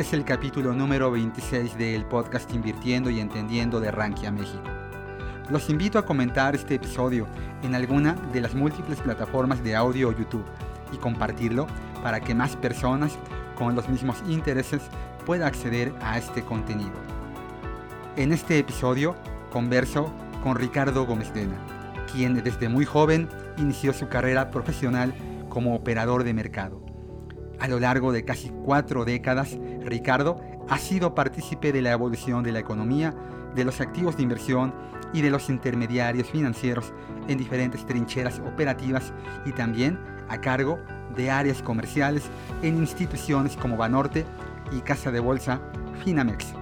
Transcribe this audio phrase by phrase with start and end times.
[0.00, 4.62] es el capítulo número 26 del podcast Invirtiendo y Entendiendo de Rankia México.
[5.50, 7.26] Los invito a comentar este episodio
[7.62, 10.46] en alguna de las múltiples plataformas de audio o YouTube
[10.90, 11.66] y compartirlo
[12.02, 13.12] para que más personas
[13.58, 14.80] con los mismos intereses
[15.26, 16.94] puedan acceder a este contenido.
[18.16, 19.14] En este episodio
[19.52, 20.10] converso
[20.42, 21.58] con Ricardo Gómez Dena,
[22.10, 25.12] quien desde muy joven inició su carrera profesional
[25.50, 26.89] como operador de mercado.
[27.60, 32.52] A lo largo de casi cuatro décadas, Ricardo ha sido partícipe de la evolución de
[32.52, 33.14] la economía,
[33.54, 34.72] de los activos de inversión
[35.12, 36.94] y de los intermediarios financieros
[37.28, 39.12] en diferentes trincheras operativas
[39.44, 39.98] y también
[40.30, 40.78] a cargo
[41.14, 42.22] de áreas comerciales
[42.62, 44.24] en instituciones como Banorte
[44.72, 45.60] y Casa de Bolsa
[46.02, 46.54] Finamex.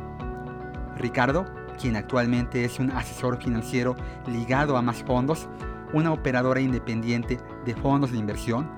[0.96, 1.46] Ricardo,
[1.80, 3.94] quien actualmente es un asesor financiero
[4.26, 5.48] ligado a más fondos,
[5.92, 8.69] una operadora independiente de fondos de inversión,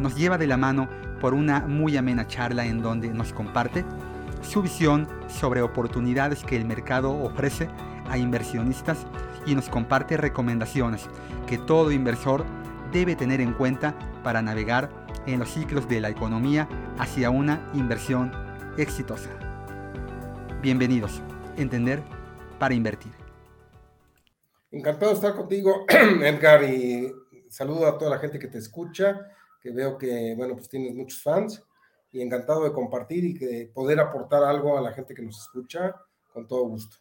[0.00, 0.88] nos lleva de la mano
[1.20, 3.84] por una muy amena charla en donde nos comparte
[4.42, 7.68] su visión sobre oportunidades que el mercado ofrece
[8.08, 9.06] a inversionistas
[9.46, 11.06] y nos comparte recomendaciones
[11.46, 12.44] que todo inversor
[12.92, 14.90] debe tener en cuenta para navegar
[15.26, 18.32] en los ciclos de la economía hacia una inversión
[18.76, 19.30] exitosa.
[20.62, 21.22] Bienvenidos.
[21.56, 22.02] Entender
[22.58, 23.12] para invertir.
[24.70, 27.12] Encantado de estar contigo, Edgar, y
[27.48, 29.20] saludo a toda la gente que te escucha
[29.64, 31.64] que veo que, bueno, pues tienes muchos fans
[32.12, 35.94] y encantado de compartir y que poder aportar algo a la gente que nos escucha
[36.34, 36.98] con todo gusto.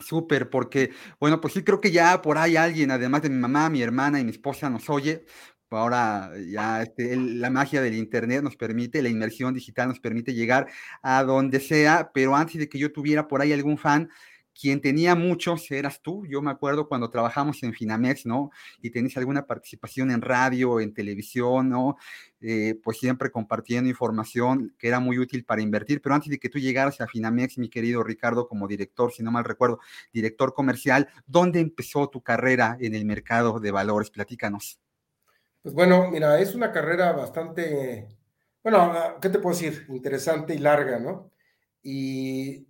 [0.00, 3.68] Súper, porque, bueno, pues sí creo que ya por ahí alguien, además de mi mamá,
[3.68, 5.26] mi hermana y mi esposa, nos oye.
[5.68, 10.66] Ahora ya este, la magia del Internet nos permite, la inmersión digital nos permite llegar
[11.02, 14.10] a donde sea, pero antes de que yo tuviera por ahí algún fan,
[14.58, 16.26] quien tenía muchos eras tú.
[16.26, 18.50] Yo me acuerdo cuando trabajamos en Finamex, ¿no?
[18.80, 21.96] Y tenías alguna participación en radio, en televisión, ¿no?
[22.40, 26.02] Eh, pues siempre compartiendo información que era muy útil para invertir.
[26.02, 29.30] Pero antes de que tú llegaras a Finamex, mi querido Ricardo, como director, si no
[29.30, 29.80] mal recuerdo,
[30.12, 34.10] director comercial, ¿dónde empezó tu carrera en el mercado de valores?
[34.10, 34.78] Platícanos.
[35.62, 38.08] Pues bueno, mira, es una carrera bastante,
[38.64, 39.86] bueno, ¿qué te puedo decir?
[39.90, 41.30] Interesante y larga, ¿no?
[41.84, 42.66] Y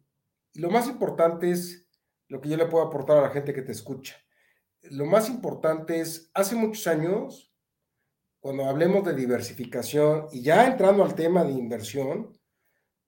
[0.54, 1.88] lo más importante es
[2.28, 4.16] lo que yo le puedo aportar a la gente que te escucha.
[4.82, 7.54] Lo más importante es, hace muchos años,
[8.40, 12.32] cuando hablemos de diversificación y ya entrando al tema de inversión,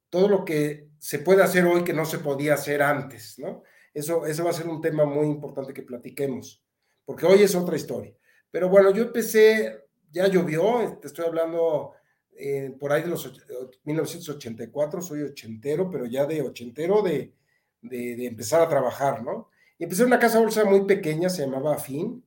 [0.08, 3.62] todo lo que se puede hacer hoy que no se podía hacer antes, ¿no?
[3.92, 6.64] Eso, eso va a ser un tema muy importante que platiquemos,
[7.04, 8.14] porque hoy es otra historia.
[8.50, 11.94] Pero bueno, yo empecé, ya llovió, te estoy hablando
[12.36, 13.42] eh, por ahí de los
[13.84, 17.32] 1984, soy ochentero, pero ya de ochentero de,
[17.80, 19.50] de, empezar a trabajar, ¿no?
[19.78, 22.24] Y empecé en una casa bolsa muy pequeña, se llamaba Afin,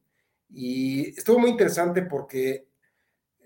[0.49, 2.67] y estuvo muy interesante porque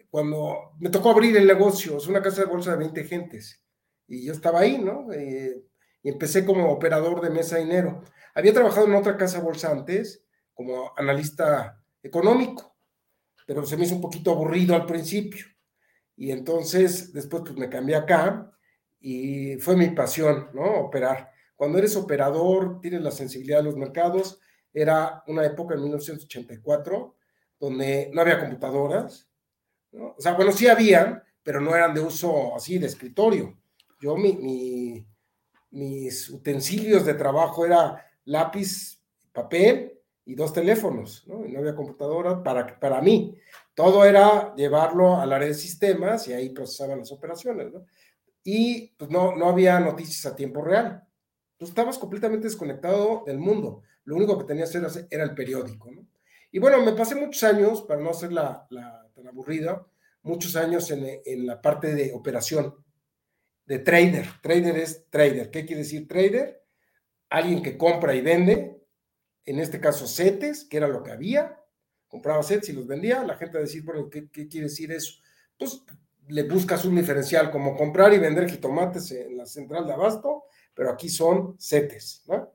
[0.10, 3.64] cuando me tocó abrir el negocio, es una casa de bolsa de 20 gentes,
[4.08, 5.12] y yo estaba ahí, ¿no?
[5.14, 5.64] Eh,
[6.04, 8.04] y empecé como operador de mesa de dinero.
[8.34, 10.24] Había trabajado en otra casa bolsa antes,
[10.54, 12.76] como analista económico,
[13.46, 15.46] pero se me hizo un poquito aburrido al principio.
[16.22, 18.56] Y entonces, después pues me cambié acá
[19.00, 20.82] y fue mi pasión, ¿no?
[20.82, 21.32] Operar.
[21.56, 24.40] Cuando eres operador, tienes la sensibilidad de los mercados.
[24.72, 27.16] Era una época en 1984
[27.60, 29.28] donde no había computadoras.
[29.94, 30.14] ¿no?
[30.16, 33.58] O sea, bueno, sí habían, pero no eran de uso así de escritorio.
[34.00, 35.04] Yo, mi,
[35.72, 39.02] mis utensilios de trabajo era lápiz,
[39.34, 41.48] papel y dos teléfonos, ¿no?
[41.48, 43.36] Y no había computadora para, para mí.
[43.74, 47.86] Todo era llevarlo al área de sistemas y ahí procesaban las operaciones, ¿no?
[48.44, 51.04] Y pues no, no había noticias a tiempo real.
[51.58, 53.84] Tú estabas completamente desconectado del mundo.
[54.04, 56.08] Lo único que tenías era el periódico, ¿no?
[56.52, 59.88] Y bueno, me pasé muchos años, para no hacer la, la tan aburrida,
[60.24, 62.76] muchos años en, en la parte de operación,
[63.66, 64.28] de trader.
[64.42, 65.50] Trader es trader.
[65.50, 66.62] ¿Qué quiere decir trader?
[67.30, 68.84] Alguien que compra y vende,
[69.46, 71.61] en este caso CETES, que era lo que había,
[72.12, 75.14] compraba sets y los vendía, la gente decir, bueno, ¿qué, quiere decir eso?
[75.58, 75.82] Pues
[76.28, 80.44] le buscas un diferencial como comprar y vender jitomates en la central de abasto,
[80.74, 82.54] pero aquí son setes, ¿no?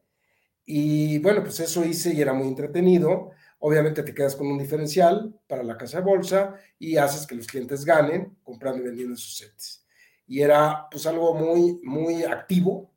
[0.66, 3.30] Y bueno, pues eso hice y era muy entretenido.
[3.60, 7.46] Obviamente te quedas con un diferencial para la casa de bolsa y haces que los
[7.46, 9.86] clientes ganen comprando y vendiendo esos sets.
[10.26, 12.92] Y era pues algo muy, muy activo.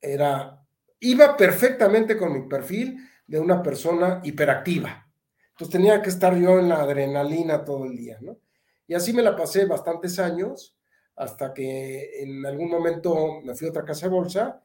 [0.00, 0.66] Era
[1.00, 5.05] iba perfectamente con mi perfil de una persona hiperactiva.
[5.56, 8.36] Entonces tenía que estar yo en la adrenalina todo el día, ¿no?
[8.86, 10.76] Y así me la pasé bastantes años
[11.16, 14.62] hasta que en algún momento me fui a otra casa de bolsa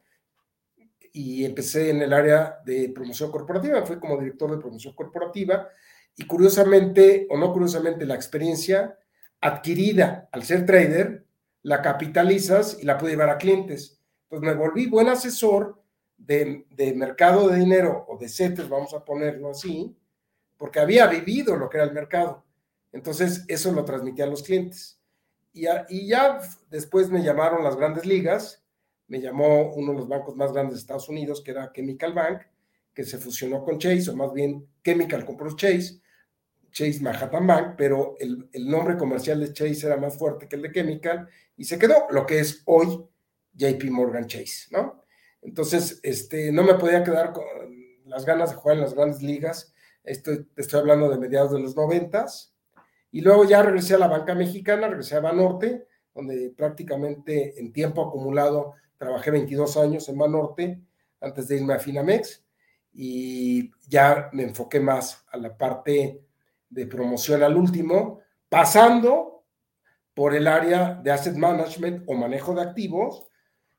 [1.14, 5.66] y empecé en el área de promoción corporativa, fui como director de promoción corporativa
[6.14, 8.98] y curiosamente o no curiosamente la experiencia
[9.40, 11.24] adquirida al ser trader
[11.62, 13.98] la capitalizas y la pude llevar a clientes.
[14.24, 15.82] Entonces me volví buen asesor
[16.18, 19.96] de, mercado de dinero o de CETES, vamos a ponerlo así,
[20.62, 22.44] porque había vivido lo que era el mercado.
[22.92, 24.96] Entonces eso lo transmití a los clientes.
[25.52, 26.38] Y, y ya
[26.70, 28.64] después me llamaron las grandes ligas,
[29.08, 32.42] me llamó uno de los bancos más grandes de Estados Unidos, que era Chemical Bank,
[32.94, 36.00] que se fusionó con Chase, o más bien Chemical compró Chase,
[36.70, 40.62] Chase Manhattan Bank, pero el, el, nombre comercial de Chase era más fuerte que el
[40.62, 43.04] de Chemical y se quedó lo que es hoy
[43.54, 45.02] JP Morgan Chase, ¿no?
[45.40, 47.44] Entonces, este, no me podía quedar con
[48.04, 49.71] las ganas de jugar en las grandes ligas.
[50.04, 52.54] Estoy, estoy hablando de mediados de los noventas.
[53.10, 58.02] Y luego ya regresé a la banca mexicana, regresé a Banorte, donde prácticamente en tiempo
[58.02, 60.80] acumulado trabajé 22 años en Banorte
[61.20, 62.44] antes de irme a Finamex
[62.94, 66.22] y ya me enfoqué más a la parte
[66.68, 69.44] de promoción al último, pasando
[70.14, 73.26] por el área de asset management o manejo de activos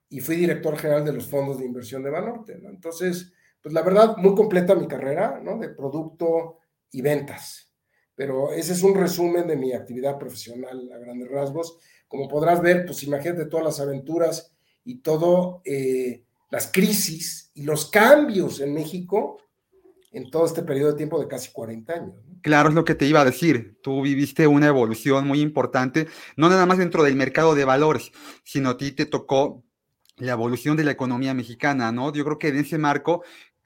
[0.10, 2.58] y fui director general de los fondos de inversión de Banorte.
[2.60, 2.70] ¿no?
[2.70, 3.32] Entonces,
[3.64, 5.58] pues la verdad, muy completa mi carrera, ¿no?
[5.58, 6.60] De producto
[6.92, 7.72] y ventas.
[8.14, 11.80] Pero ese es un resumen de mi actividad profesional a grandes rasgos.
[12.10, 17.90] Como podrás ver, pues imagínate todas las aventuras y todo, eh, las crisis y los
[17.90, 19.38] cambios en México
[20.12, 22.16] en todo este periodo de tiempo de casi 40 años.
[22.42, 23.80] Claro, es lo que te iba a decir.
[23.82, 28.12] Tú viviste una evolución muy importante, no nada más dentro del mercado de valores,
[28.44, 29.64] sino a ti te tocó
[30.18, 32.14] la evolución de la economía mexicana, ¿no?
[32.14, 33.24] Yo creo que en ese marco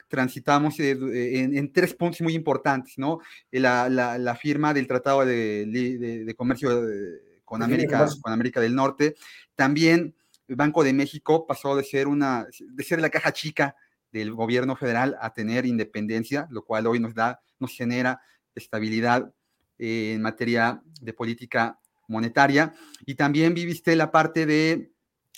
[0.08, 0.96] transitamos eh,
[1.38, 3.20] en, tres puntos muy importantes, ¿no?
[3.50, 9.14] La, la, firma del Tratado de, de, Comercio eh, con América, con América del Norte.
[9.54, 10.14] También
[10.48, 13.76] el Banco de México pasó de ser, una, de ser la caja chica
[14.10, 18.20] del gobierno federal a tener independencia, lo cual hoy nos da, nos genera
[18.54, 19.32] estabilidad
[19.78, 21.78] eh, en materia de política
[22.08, 22.74] monetaria.
[23.04, 24.90] Y también viviste la parte de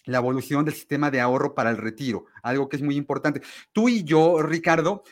[0.04, 3.42] la evolución del sistema de ahorro para el retiro, algo que es muy importante.
[3.72, 5.02] Tú y yo, Ricardo,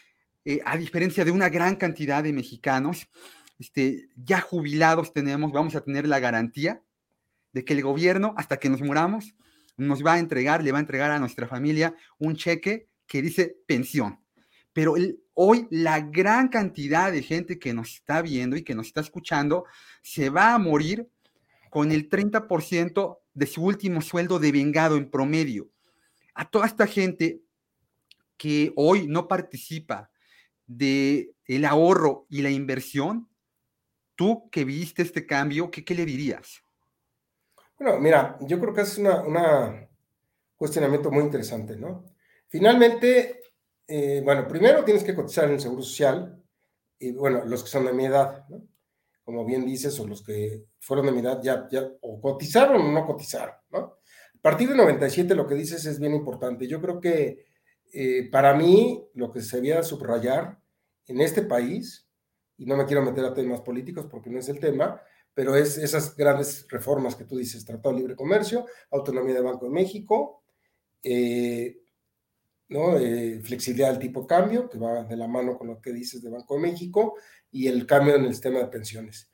[0.45, 3.09] eh, a diferencia de una gran cantidad de mexicanos,
[3.59, 6.83] este, ya jubilados tenemos, vamos a tener la garantía
[7.53, 9.35] de que el gobierno, hasta que nos muramos,
[9.77, 13.57] nos va a entregar, le va a entregar a nuestra familia un cheque que dice
[13.67, 14.21] pensión.
[14.73, 14.95] Pero
[15.35, 19.65] hoy la gran cantidad de gente que nos está viendo y que nos está escuchando
[20.03, 21.09] se va a morir
[21.71, 25.71] con el 30% de su último sueldo de vengado en promedio.
[26.35, 27.41] A toda esta gente
[28.37, 30.11] que hoy no participa
[30.67, 33.29] de el ahorro y la inversión,
[34.17, 36.63] tú que viste este cambio, ¿qué, qué le dirías?
[37.79, 39.89] Bueno, mira, yo creo que es un una
[40.57, 42.05] cuestionamiento muy interesante, ¿no?
[42.49, 43.41] Finalmente,
[43.87, 46.43] eh, bueno, primero tienes que cotizar en el Seguro Social,
[46.99, 48.67] y bueno, los que son de mi edad, ¿no?
[49.29, 52.91] Como bien dices, o los que fueron de mi edad ya, ya o cotizaron o
[52.91, 53.79] no cotizaron, ¿no?
[53.79, 56.67] A partir de 97 lo que dices es bien importante.
[56.67, 57.45] Yo creo que
[57.93, 60.59] eh, para mí lo que se debía subrayar
[61.09, 62.09] en este país,
[62.57, 64.99] y no me quiero meter a temas políticos porque no es el tema,
[65.35, 69.67] pero es esas grandes reformas que tú dices, Tratado de Libre Comercio, Autonomía de Banco
[69.67, 70.43] de México,
[71.03, 71.83] eh,
[72.71, 72.97] ¿no?
[72.97, 76.31] Eh, flexibilidad del tipo cambio, que va de la mano con lo que dices de
[76.31, 77.17] Banco de México,
[77.51, 79.31] y el cambio en el sistema de pensiones.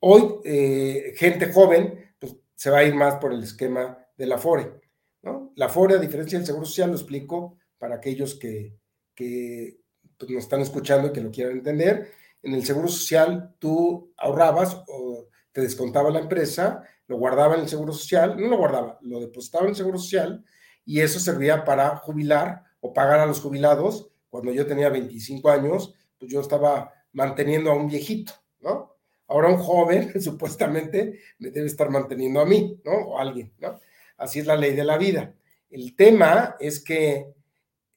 [0.00, 4.38] Hoy, eh, gente joven, pues se va a ir más por el esquema de la
[4.38, 4.80] FORE.
[5.22, 5.52] ¿no?
[5.56, 8.76] La FORE, a diferencia del Seguro Social, lo explico para aquellos que,
[9.14, 9.78] que
[10.16, 12.10] pues, nos están escuchando y que lo quieran entender.
[12.42, 17.68] En el Seguro Social, tú ahorrabas o te descontaba la empresa, lo guardaba en el
[17.68, 20.44] Seguro Social, no lo guardaba, lo depositaba en el Seguro Social
[20.84, 24.10] y eso servía para jubilar o pagar a los jubilados.
[24.28, 28.96] Cuando yo tenía 25 años, pues yo estaba manteniendo a un viejito, ¿no?
[29.26, 32.92] Ahora un joven supuestamente me debe estar manteniendo a mí, ¿no?
[32.92, 33.78] O a alguien, ¿no?
[34.16, 35.34] Así es la ley de la vida.
[35.70, 37.32] El tema es que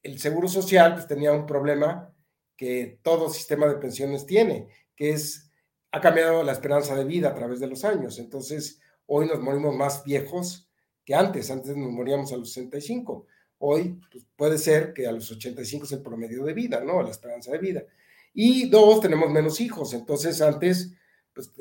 [0.04, 2.14] el Seguro Social pues, tenía un problema
[2.56, 5.50] que todo sistema de pensiones tiene, que es,
[5.92, 8.20] ha cambiado la esperanza de vida a través de los años.
[8.20, 10.70] Entonces, hoy nos morimos más viejos
[11.04, 11.50] que antes.
[11.50, 13.26] Antes nos moríamos a los 65.
[13.58, 17.02] Hoy pues, puede ser que a los 85 es el promedio de vida, ¿no?
[17.02, 17.84] La esperanza de vida.
[18.34, 19.94] Y dos, tenemos menos hijos.
[19.94, 20.94] Entonces, antes,
[21.34, 21.52] pues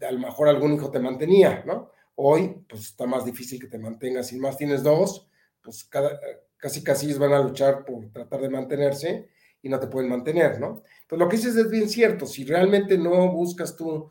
[0.00, 1.90] a lo mejor algún hijo te mantenía, ¿no?
[2.14, 4.28] Hoy, pues está más difícil que te mantengas.
[4.28, 5.28] Si más tienes dos,
[5.62, 6.18] pues cada,
[6.56, 9.28] casi casi van a luchar por tratar de mantenerse
[9.62, 10.82] y no te pueden mantener, ¿no?
[11.08, 14.10] Pues lo que dices es bien cierto, si realmente no buscas tú,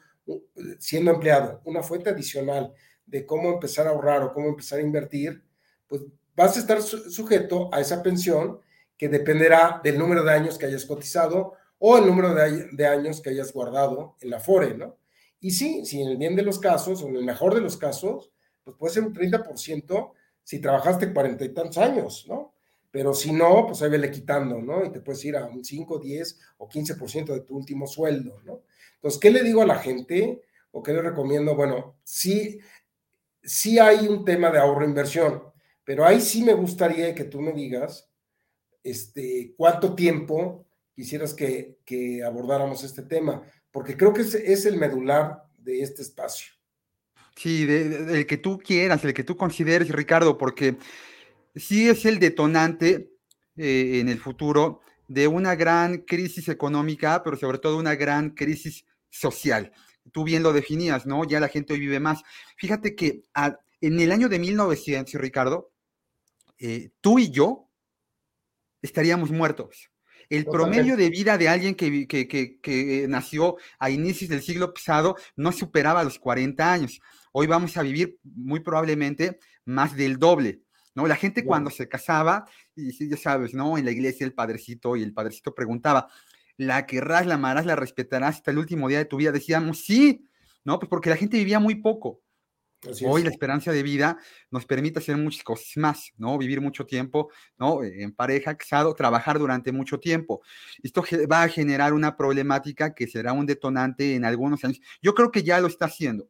[0.79, 2.73] siendo empleado, una fuente adicional
[3.05, 5.43] de cómo empezar a ahorrar o cómo empezar a invertir,
[5.87, 6.03] pues
[6.35, 8.59] vas a estar sujeto a esa pensión
[8.97, 13.29] que dependerá del número de años que hayas cotizado o el número de, años que
[13.29, 14.97] hayas guardado en la FORE, ¿no?
[15.39, 17.77] Y sí, si en el bien de los casos, o en el mejor de los
[17.77, 18.31] casos,
[18.63, 20.11] pues puede ser un 30%
[20.43, 22.53] si trabajaste cuarenta y tantos años, ¿no?
[22.91, 24.83] Pero si no, pues ahí vele quitando, ¿no?
[24.83, 28.63] Y te puedes ir a un 5, 10 o 15% de tu último sueldo, ¿no?
[28.95, 31.55] Entonces, ¿qué le digo a la gente o qué le recomiendo?
[31.55, 32.59] Bueno, sí,
[33.41, 35.41] sí hay un tema de ahorro e
[35.85, 38.09] pero ahí sí me gustaría que tú me digas
[38.83, 40.65] este, cuánto tiempo
[40.99, 43.41] quisieras que, abordáramos este tema,
[43.71, 46.51] porque creo que es, el medular de este espacio.
[47.37, 50.75] Sí, el que tú quieras, el que tú consideres, Ricardo, porque
[51.55, 53.13] sí es el detonante
[53.55, 58.85] eh, en el futuro de una gran crisis económica, pero sobre todo una gran crisis
[59.09, 59.71] social.
[60.11, 61.23] Tú bien lo definías, ¿no?
[61.23, 62.23] Ya la gente hoy vive más.
[62.57, 63.23] Fíjate que
[63.79, 65.71] en el año de 1900, Ricardo,
[66.57, 67.69] eh, tú y yo
[68.81, 69.89] estaríamos muertos.
[70.29, 75.51] El promedio de vida de alguien que, que, nació a inicios del siglo pasado no
[75.51, 76.99] superaba los 40 años.
[77.31, 80.61] Hoy vamos a vivir muy probablemente más del doble.
[80.93, 81.07] ¿no?
[81.07, 82.45] La gente cuando se casaba,
[82.75, 83.77] y ya sabes, ¿no?
[83.77, 86.07] En la iglesia el padrecito y el padrecito preguntaba,
[86.57, 89.31] ¿la querrás, la amarás, la respetarás hasta el último día de tu vida?
[89.31, 90.25] Decíamos, sí,
[90.63, 90.77] ¿no?
[90.77, 92.21] Pues porque la gente vivía muy poco.
[93.05, 94.17] Hoy la esperanza de vida
[94.51, 96.37] nos permite hacer muchas cosas más, ¿no?
[96.37, 97.83] Vivir mucho tiempo, ¿no?
[97.83, 100.41] En pareja, casado, trabajar durante mucho tiempo.
[100.81, 104.79] Esto va a generar una problemática que será un detonante en algunos años.
[105.01, 106.29] Yo creo que ya lo está haciendo.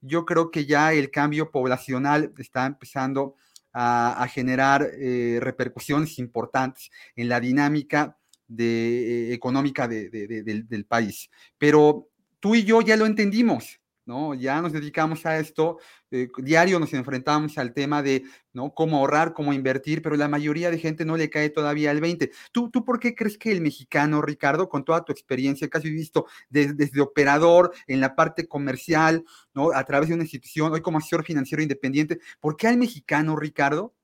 [0.00, 3.36] Yo creo que ya el cambio poblacional está empezando
[3.74, 8.18] a, generar eh, repercusiones importantes en la dinámica
[8.48, 11.30] de, eh, económica del país.
[11.58, 12.08] Pero
[12.40, 13.81] tú y yo ya lo entendimos.
[14.04, 14.34] ¿No?
[14.34, 15.78] Ya nos dedicamos a esto,
[16.10, 18.74] eh, diario nos enfrentamos al tema de, ¿no?
[18.74, 22.30] Cómo ahorrar, cómo invertir, pero la mayoría de gente no le cae todavía el 20.
[22.52, 26.26] ¿Tú, tú por qué crees que el mexicano, Ricardo, con toda tu experiencia casi visto
[26.50, 29.72] desde, operador en la parte comercial, ¿no?
[29.72, 33.94] A través de una institución, hoy como asesor financiero independiente, ¿por qué al mexicano, Ricardo,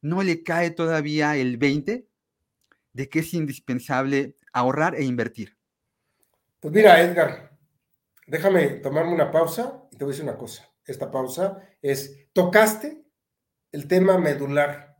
[0.00, 2.06] no le cae todavía el 20
[2.92, 5.56] de que es indispensable ahorrar e invertir?
[6.60, 7.51] Pues mira, Edgar,
[8.32, 10.66] déjame tomarme una pausa y te voy a decir una cosa.
[10.86, 13.04] Esta pausa es, tocaste
[13.70, 14.96] el tema medular.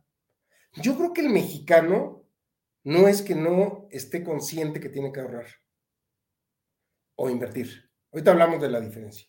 [0.73, 2.29] Yo creo que el mexicano
[2.83, 5.47] no es que no esté consciente que tiene que ahorrar
[7.15, 7.91] o invertir.
[8.11, 9.27] Ahorita hablamos de la diferencia.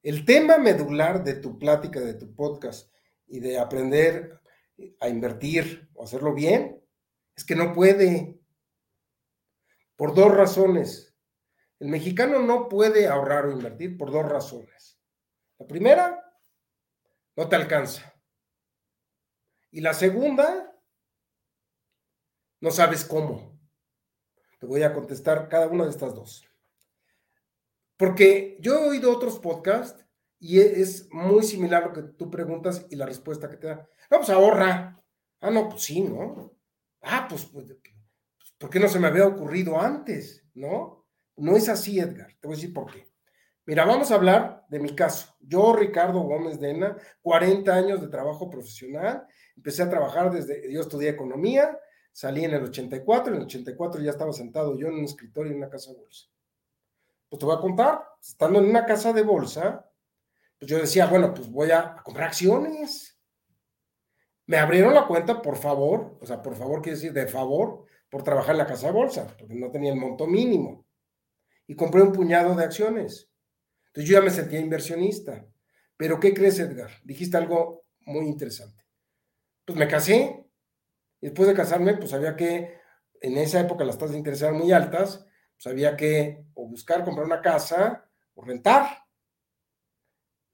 [0.00, 2.94] El tema medular de tu plática, de tu podcast
[3.26, 4.40] y de aprender
[5.00, 6.80] a invertir o hacerlo bien,
[7.34, 8.38] es que no puede.
[9.96, 11.09] Por dos razones.
[11.80, 15.00] El mexicano no puede ahorrar o invertir por dos razones.
[15.58, 16.38] La primera,
[17.36, 18.14] no te alcanza.
[19.70, 20.78] Y la segunda,
[22.60, 23.58] no sabes cómo.
[24.58, 26.46] Te voy a contestar cada una de estas dos.
[27.96, 30.04] Porque yo he oído otros podcasts
[30.38, 33.88] y e, es muy similar lo que tú preguntas y la respuesta que te da.
[34.10, 35.02] No, pues ahorra.
[35.40, 36.54] Ah, no, pues sí, ¿no?
[37.00, 40.46] Ah, pues, pues, pues ¿por qué no se me había ocurrido antes?
[40.52, 40.99] ¿No?
[41.40, 42.36] No es así, Edgar.
[42.38, 43.08] Te voy a decir por qué.
[43.64, 45.34] Mira, vamos a hablar de mi caso.
[45.40, 49.26] Yo, Ricardo Gómez Dena, 40 años de trabajo profesional.
[49.56, 51.78] Empecé a trabajar desde, yo estudié economía,
[52.12, 55.58] salí en el 84, en el 84 ya estaba sentado yo en un escritorio en
[55.58, 56.26] una casa de bolsa.
[57.28, 59.90] Pues te voy a contar, estando en una casa de bolsa,
[60.58, 63.18] pues yo decía, bueno, pues voy a, comprar acciones.
[64.46, 68.24] Me abrieron la cuenta, por favor, o sea, por favor quiere decir de favor, por
[68.24, 70.89] trabajar en la casa de bolsa, porque no tenía el monto mínimo
[71.70, 73.30] y compré un puñado de acciones.
[73.86, 75.46] Entonces yo ya me sentía inversionista.
[75.96, 76.90] Pero ¿qué crees, Edgar?
[77.04, 78.84] Dijiste algo muy interesante.
[79.64, 80.50] Pues me casé.
[81.20, 82.76] Después de casarme, pues había que,
[83.20, 87.04] en esa época las tasas de interés eran muy altas, pues había que o buscar
[87.04, 89.04] comprar una casa o rentar.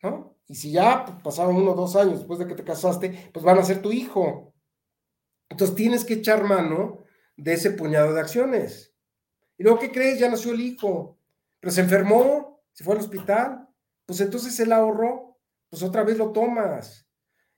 [0.03, 0.39] ¿No?
[0.47, 3.59] Y si ya pasaron uno o dos años después de que te casaste, pues van
[3.59, 4.55] a ser tu hijo.
[5.49, 7.05] Entonces tienes que echar mano
[7.39, 8.96] de ese puñado de acciones.
[9.59, 10.19] Y luego, ¿qué crees?
[10.19, 11.19] Ya nació el hijo,
[11.61, 13.69] pero se enfermó, se fue al hospital,
[14.05, 17.09] pues entonces el ahorro, pues otra vez lo tomas,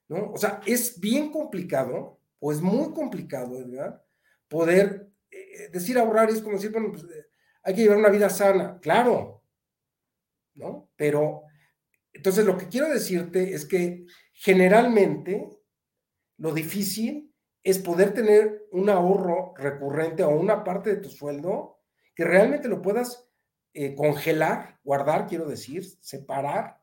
[0.09, 0.33] ¿no?
[0.33, 4.03] O sea, es bien complicado, o es muy complicado, ¿verdad?
[4.49, 7.27] Poder eh, decir ahorrar es como decir, bueno, pues eh,
[7.63, 9.45] hay que llevar una vida sana, claro,
[10.55, 10.91] ¿no?
[10.97, 11.43] Pero,
[12.13, 15.49] entonces lo que quiero decirte es que generalmente
[16.39, 21.78] lo difícil es poder tener un ahorro recurrente o una parte de tu sueldo
[22.19, 23.31] que realmente lo puedas
[23.73, 26.81] eh, congelar, guardar, quiero decir, separar,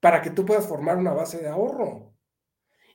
[0.00, 2.14] para que tú puedas formar una base de ahorro.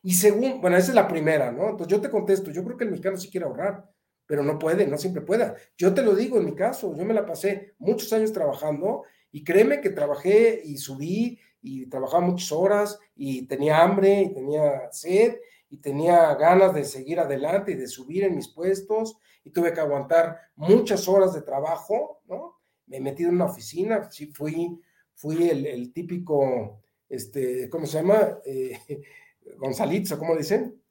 [0.01, 1.69] Y según, bueno, esa es la primera, ¿no?
[1.69, 3.87] Entonces yo te contesto, yo creo que el mexicano sí quiere ahorrar,
[4.25, 5.55] pero no puede, no siempre pueda.
[5.77, 9.43] Yo te lo digo en mi caso, yo me la pasé muchos años trabajando y
[9.43, 15.35] créeme que trabajé y subí y trabajaba muchas horas y tenía hambre y tenía sed
[15.69, 19.79] y tenía ganas de seguir adelante y de subir en mis puestos y tuve que
[19.79, 22.59] aguantar muchas horas de trabajo, ¿no?
[22.87, 24.77] Me metí en una oficina, sí, fui,
[25.15, 28.39] fui el, típico, este, ¿cómo se llama?
[28.45, 28.77] Eh,
[29.57, 30.81] Gonzalito, ¿cómo dicen?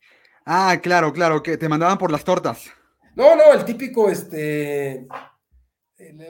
[0.47, 2.65] Ah, claro, claro, que te mandaban por las tortas.
[3.15, 5.07] No, no, el típico, este,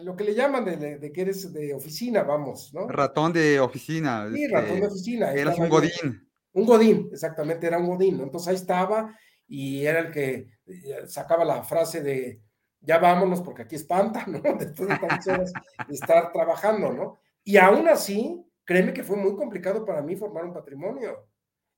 [0.03, 2.89] lo que le llaman de, que eres de oficina, vamos, ¿no?
[2.89, 4.29] Ratón de oficina.
[4.35, 5.33] Sí, ratón de este, oficina.
[5.33, 6.29] Eras un godín.
[6.53, 8.21] Un godín, exactamente, era un godín.
[8.21, 9.17] Entonces ahí estaba
[9.47, 12.43] y era el que eh, sacaba la frase de
[12.81, 14.41] ya vámonos porque aquí espanta, ¿no?
[14.41, 15.53] Después de tantas horas
[15.89, 17.19] de estar trabajando, ¿no?
[17.43, 21.29] Y aún así, créeme que fue muy complicado para mí formar un patrimonio.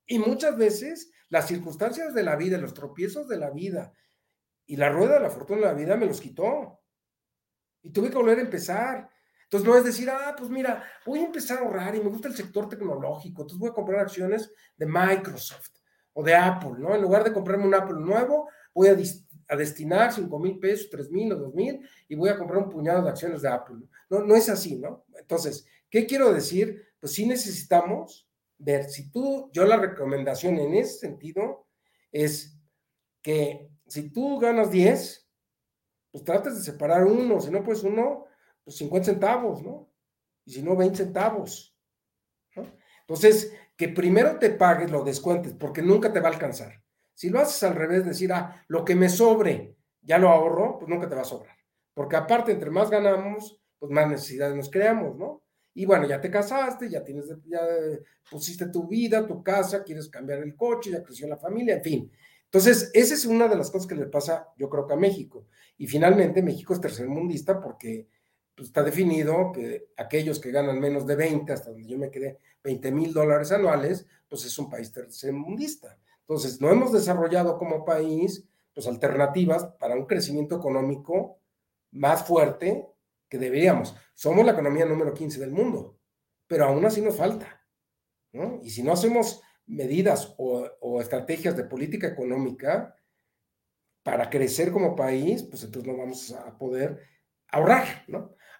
[0.05, 3.93] Y muchas veces las circunstancias de la vida, los tropiezos de la vida,
[4.65, 6.79] y la rueda de la fortuna de la vida me los quitó.
[7.81, 9.09] Y tuve que volver a empezar.
[9.43, 12.27] Entonces no es decir, ah, pues mira, voy a empezar a ahorrar y me gusta
[12.27, 15.78] el sector tecnológico, entonces voy a comprar acciones de Microsoft
[16.13, 16.95] o de Apple, ¿no?
[16.95, 21.33] En lugar de comprarme un Apple nuevo, voy a, destinar 5 mil pesos, 3 mil
[21.33, 23.77] o 2 mil y voy a comprar un puñado de acciones de Apple.
[24.09, 25.05] No, no es así, ¿no?
[25.17, 26.83] Entonces, ¿qué quiero decir?
[26.99, 31.67] Pues sí necesitamos ver si tú, yo la recomendación en ese sentido
[32.11, 32.57] es
[33.21, 35.27] que si tú ganas 10,
[36.11, 38.25] pues trates de separar uno, si no, pues uno,
[38.63, 39.89] pues 50 centavos, ¿no?
[40.45, 41.75] Y si no, 20 centavos.
[43.01, 46.83] Entonces, que primero te pagues, lo descuentes, porque nunca te va a alcanzar.
[47.13, 50.89] Si lo haces al revés, decir, ah, lo que me sobre, ya lo ahorro, pues
[50.89, 51.55] nunca te va a sobrar.
[51.93, 55.43] Porque aparte, entre más ganamos, pues más necesidades nos creamos, ¿no?
[55.73, 57.61] Y bueno, ya te casaste, ya tienes, ya
[58.29, 62.11] pusiste tu vida, tu casa, quieres cambiar el coche, ya creció la familia, en fin.
[62.43, 65.47] Entonces, esa es una de las cosas que le pasa, yo creo que a México.
[65.77, 68.09] Y finalmente, México es tercermundista porque
[68.53, 72.39] pues, está definido que aquellos que ganan menos de 20, hasta donde yo me quedé,
[72.69, 75.97] 20 mil dólares anuales, pues es un país tercermundista.
[76.21, 81.39] Entonces, no hemos desarrollado como país pues, alternativas para un crecimiento económico
[81.91, 82.87] más fuerte
[83.27, 83.95] que deberíamos.
[84.13, 85.97] Somos la economía número 15 del mundo,
[86.47, 87.59] pero aún así nos falta.
[88.61, 92.95] Y si no hacemos medidas o, estrategias de política económica
[94.03, 97.01] para crecer como país, pues entonces no vamos a poder
[97.47, 98.05] ahorrar.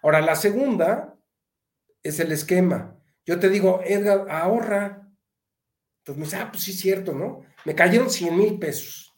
[0.02, 1.16] Ahora, la segunda
[2.02, 2.99] es el esquema.
[3.26, 5.08] Yo te digo, Edgar, ahorra.
[5.98, 7.42] Entonces me dice, ah, pues sí es cierto, ¿no?
[7.64, 9.14] Me cayeron 100 mil pesos.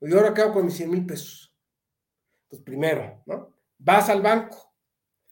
[0.00, 1.54] Y ahora acabo con mis 100 mil pesos.
[2.44, 3.54] Entonces, primero, ¿no?
[3.78, 4.70] Vas al banco.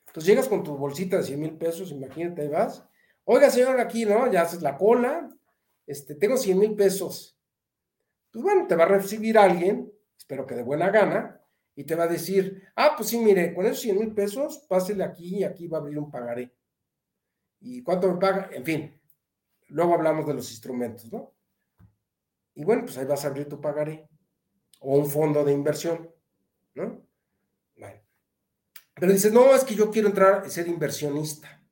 [0.09, 2.85] Entonces llegas con tu bolsita de 100 mil pesos, imagínate, ahí vas.
[3.25, 4.31] Oiga, señor, aquí, ¿no?
[4.31, 5.29] Ya haces la cola,
[5.87, 7.39] este, tengo 100 mil pesos.
[8.31, 11.41] Pues bueno, te va a recibir alguien, espero que de buena gana,
[11.75, 15.05] y te va a decir, ah, pues sí, mire, con esos 100 mil pesos, pásele
[15.05, 16.53] aquí y aquí va a abrir un pagaré.
[17.61, 18.51] ¿Y cuánto me paga?
[18.53, 19.01] En fin,
[19.69, 21.33] luego hablamos de los instrumentos, ¿no?
[22.55, 24.09] Y bueno, pues ahí vas a abrir tu pagaré
[24.81, 26.11] o un fondo de inversión,
[26.75, 27.03] ¿no?
[27.77, 28.01] Bueno.
[28.95, 31.63] Pero dices, no, es que yo quiero entrar y ser inversionista.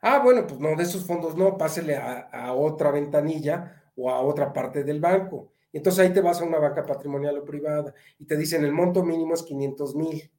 [0.00, 4.52] Ah, bueno, pues no, de esos fondos no, pásele a, otra ventanilla o a otra
[4.52, 5.52] parte del banco.
[5.72, 9.02] Entonces ahí te vas a una banca patrimonial o privada y te dicen el monto
[9.02, 10.32] mínimo es 500 mil,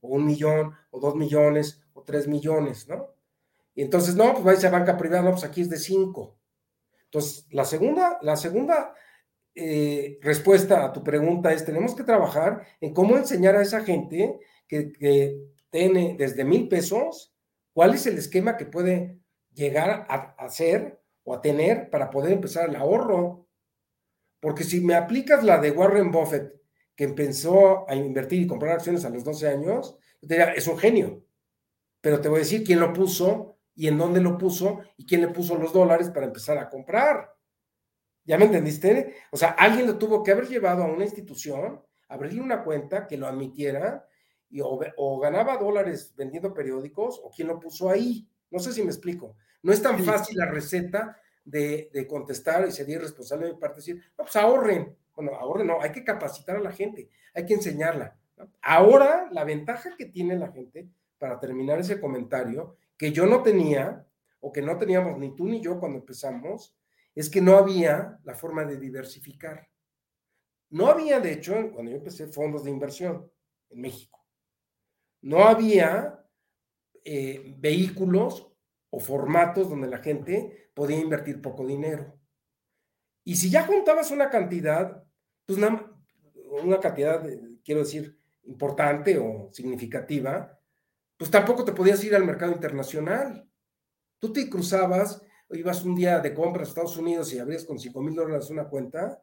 [0.00, 3.11] o un millón, o dos millones, o tres millones, ¿no?
[3.74, 6.38] Y entonces, no, pues vais a banca privada, no, pues aquí es de cinco.
[7.04, 8.94] Entonces, la segunda, la segunda
[9.54, 14.40] eh, respuesta a tu pregunta es, tenemos que trabajar en cómo enseñar a esa gente
[14.66, 17.32] que, tiene desde mil pesos
[17.72, 19.18] ¿Cuál es el esquema que puede
[19.54, 23.48] llegar a hacer o a tener para poder empezar el ahorro?
[24.40, 26.60] Porque si me aplicas la de Warren Buffett,
[26.94, 30.78] que empezó a invertir y comprar acciones a los 12 años, te diría, es un
[30.78, 31.24] genio.
[32.00, 35.22] Pero te voy a decir quién lo puso y en dónde lo puso y quién
[35.22, 37.34] le puso los dólares para empezar a comprar.
[38.24, 39.16] ¿Ya me entendiste?
[39.30, 43.16] O sea, alguien lo tuvo que haber llevado a una institución, abrirle una cuenta que
[43.16, 44.06] lo admitiera
[44.96, 48.28] o, ganaba dólares vendiendo periódicos o quién lo puso ahí.
[48.50, 49.36] No sé si me explico.
[49.62, 53.96] No es tan fácil la receta de, contestar y sería irresponsable de mi parte decir,
[54.18, 54.96] no, pues ahorren.
[55.14, 58.16] Bueno, ahorren, no, hay que capacitar a la gente, hay que enseñarla.
[58.60, 64.06] Ahora, la ventaja que tiene la gente, para terminar ese comentario, que yo no tenía,
[64.40, 66.76] o que no teníamos ni tú ni yo cuando empezamos,
[67.14, 69.68] es que no había la forma de diversificar.
[70.70, 73.30] No había, de hecho, cuando yo empecé, fondos de inversión
[73.68, 74.26] en México.
[75.20, 76.24] No había
[77.04, 78.50] eh, vehículos
[78.90, 82.18] o formatos donde la gente podía invertir poco dinero.
[83.24, 85.04] Y si ya juntabas una cantidad,
[85.46, 87.22] pues una cantidad,
[87.64, 90.58] quiero decir, importante o significativa,
[91.22, 93.48] pues tampoco te podías ir al mercado internacional.
[94.18, 98.02] Tú te cruzabas, ibas un día de compra a Estados Unidos y abrías con 5
[98.02, 99.22] mil dólares una cuenta,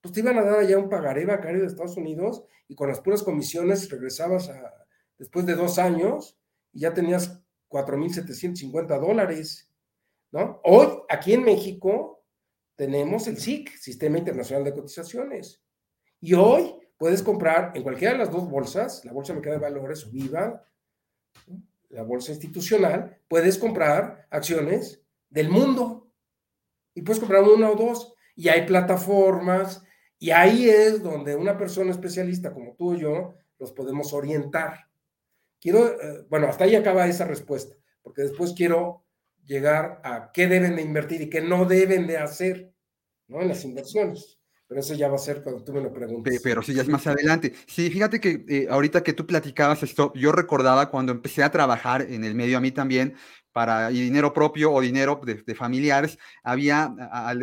[0.00, 3.00] pues te iban a dar allá un pagaré bancario de Estados Unidos y con las
[3.00, 4.50] puras comisiones regresabas
[5.18, 6.36] después de dos años
[6.72, 9.72] y ya tenías 4.750 dólares,
[10.32, 10.60] ¿no?
[10.64, 12.24] Hoy, aquí en México,
[12.74, 15.62] tenemos el SIC, Sistema Internacional de Cotizaciones.
[16.20, 20.04] Y hoy puedes comprar en cualquiera de las dos bolsas, la Bolsa Mexicana de Valores
[20.04, 20.66] o Viva,
[21.90, 26.10] la bolsa institucional, puedes comprar acciones del mundo.
[26.94, 28.14] Y puedes comprar una o dos.
[28.34, 29.82] Y hay plataformas,
[30.18, 34.88] y ahí es donde una persona especialista como tú y yo los podemos orientar.
[35.60, 39.04] Quiero, eh, bueno, hasta ahí acaba esa respuesta, porque después quiero
[39.44, 42.72] llegar a qué deben de invertir y qué no deben de hacer,
[43.28, 43.42] ¿no?
[43.42, 44.35] En las inversiones.
[44.68, 46.40] Pero eso ya va a ser cuando tú me lo preguntes.
[46.42, 47.54] Pero sí, ya es más adelante.
[47.66, 52.02] Sí, fíjate que eh, ahorita que tú platicabas esto, yo recordaba cuando empecé a trabajar
[52.02, 53.14] en el medio a mí también,
[53.52, 56.94] para dinero propio o dinero de, familiares, había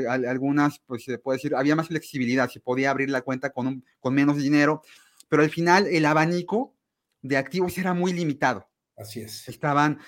[0.08, 4.14] algunas, pues se puede decir, había más flexibilidad, se podía abrir la cuenta con, con
[4.14, 4.84] menos dinero,
[5.28, 6.76] pero al final el abanico
[7.24, 8.70] de activos era muy limitado.
[8.96, 9.50] Así es.
[9.50, 10.00] Estaban,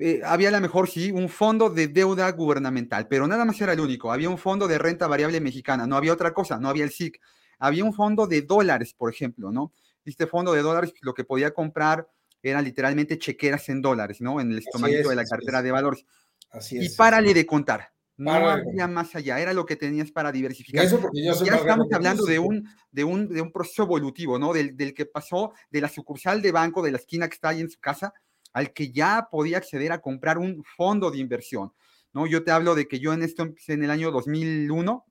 [0.00, 3.72] eh, había a lo mejor sí un fondo de deuda gubernamental, pero nada más era
[3.72, 4.12] el único.
[4.12, 7.20] Había un fondo de renta variable mexicana, no había otra cosa, no había el SIC.
[7.58, 9.72] Había un fondo de dólares, por ejemplo, ¿no?
[10.04, 12.08] Este fondo de dólares lo que podía comprar
[12.40, 14.40] eran literalmente chequeras en dólares, ¿no?
[14.40, 16.06] En el estomaguito de la cartera de valores.
[16.50, 16.92] Así es.
[16.92, 17.92] Y párale de contar.
[18.16, 20.84] No había más allá, era lo que tenías para diversificar.
[20.84, 24.52] Eso porque ya estamos hablando de un, de, un, de un proceso evolutivo, ¿no?
[24.52, 27.60] Del, del, que pasó de la sucursal de banco de la esquina que está ahí
[27.60, 28.12] en su casa
[28.58, 31.72] al que ya podía acceder a comprar un fondo de inversión,
[32.12, 32.26] ¿no?
[32.26, 35.06] Yo te hablo de que yo en esto empecé en el año 2001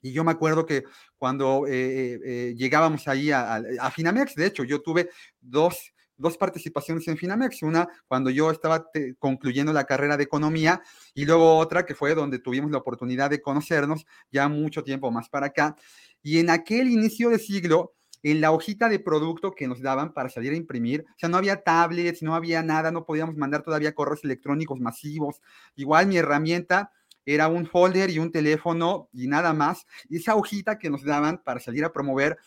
[0.00, 0.84] y yo me acuerdo que
[1.18, 6.38] cuando eh, eh, eh, llegábamos ahí a, a, Finamex, de hecho, yo tuve dos dos
[6.38, 8.86] participaciones en Finamex, una cuando yo estaba
[9.18, 10.80] concluyendo la carrera de economía
[11.14, 15.28] y luego otra que fue donde tuvimos la oportunidad de conocernos ya mucho tiempo más
[15.28, 15.74] para acá.
[16.22, 20.28] Y en aquel inicio de siglo, en la hojita de producto que nos daban para
[20.28, 23.94] salir a imprimir, o sea, no había tablets, no había nada, no podíamos mandar todavía
[23.94, 25.40] correos electrónicos masivos.
[25.74, 26.92] Igual mi herramienta
[27.24, 29.86] era un folder y un teléfono y nada más.
[30.08, 32.38] Y esa hojita que nos daban para salir a promover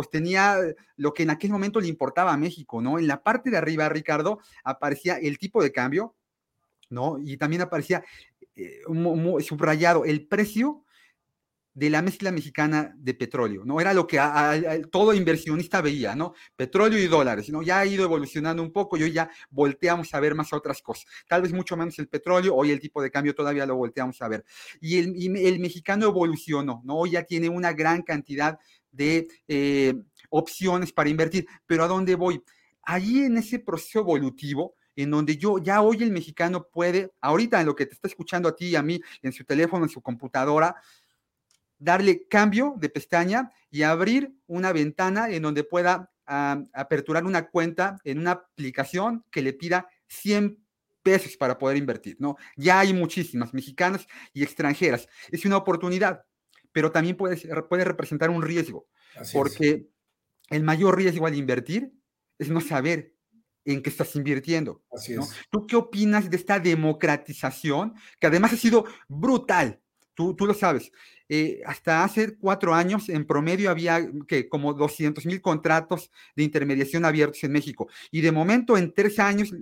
[0.00, 0.56] pues tenía
[0.96, 2.98] lo que en aquel momento le importaba a México, ¿no?
[2.98, 6.14] En la parte de arriba, Ricardo, aparecía el tipo de cambio,
[6.88, 7.18] ¿no?
[7.22, 8.02] Y también aparecía
[8.56, 8.80] eh,
[9.40, 10.84] subrayado el precio
[11.72, 13.80] de la mezcla mexicana de petróleo, ¿no?
[13.80, 14.18] Era lo que
[14.90, 16.34] todo inversionista veía, ¿no?
[16.56, 17.62] Petróleo y dólares, ¿no?
[17.62, 21.06] Ya ha ido evolucionando un poco y hoy ya volteamos a ver más otras cosas.
[21.28, 24.28] Tal vez mucho menos el petróleo, hoy el tipo de cambio todavía lo volteamos a
[24.28, 24.44] ver.
[24.80, 26.98] Y el, mexicano evolucionó, ¿no?
[26.98, 28.58] Hoy ya tiene una gran cantidad
[28.90, 29.94] de eh,
[30.30, 31.46] opciones para invertir.
[31.66, 32.42] Pero ¿a dónde voy?
[32.82, 37.66] Allí en ese proceso evolutivo, en donde yo ya hoy el mexicano puede, ahorita en
[37.66, 40.02] lo que te está escuchando a ti y a mí, en su teléfono, en su
[40.02, 40.74] computadora,
[41.80, 47.98] darle cambio de pestaña y abrir una ventana en donde pueda ah, aperturar una cuenta
[48.04, 50.64] en una aplicación que le pida 100
[51.02, 52.36] pesos para poder invertir, ¿no?
[52.56, 55.08] Ya hay muchísimas mexicanas y extranjeras.
[55.32, 56.24] Es una oportunidad
[56.72, 58.86] pero también puede, puede representar un riesgo,
[59.32, 59.88] porque
[60.48, 61.92] el mayor riesgo al invertir
[62.38, 63.14] es no saber
[63.64, 64.82] en qué estás invirtiendo.
[65.50, 69.80] ¿Tú qué opinas de esta democratización, que además ha sido brutal?
[70.14, 70.90] Tú, tú lo sabes.
[71.32, 77.04] Eh, hasta hace cuatro años, en promedio, había que como 200 mil contratos de intermediación
[77.04, 77.88] abiertos en México.
[78.10, 79.52] Y de momento, en tres años,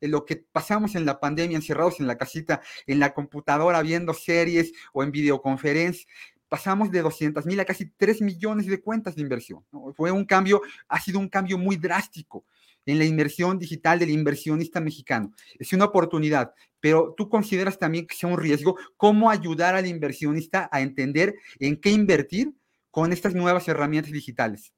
[0.00, 4.14] eh, lo que pasamos en la pandemia, encerrados en la casita, en la computadora, viendo
[4.14, 6.06] series o en videoconferencias,
[6.48, 9.64] pasamos de 200 mil a casi 3 millones de cuentas de inversión.
[9.96, 12.44] Fue un cambio, ha sido un cambio muy drástico
[12.86, 15.32] en la inversión digital del inversionista mexicano.
[15.58, 18.76] Es una oportunidad, pero tú consideras también que sea un riesgo.
[18.96, 22.54] ¿Cómo ayudar al inversionista a entender en qué invertir
[22.90, 24.72] con estas nuevas herramientas digitales?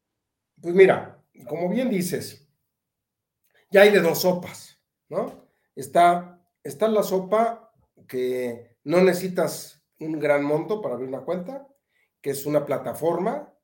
[0.61, 2.49] Pues mira, como bien dices,
[3.71, 5.47] ya hay de dos sopas, ¿no?
[5.77, 7.73] Está, está la sopa
[8.09, 11.69] que no necesitas un gran monto para abrir una cuenta,
[12.21, 13.55] que es una plataforma,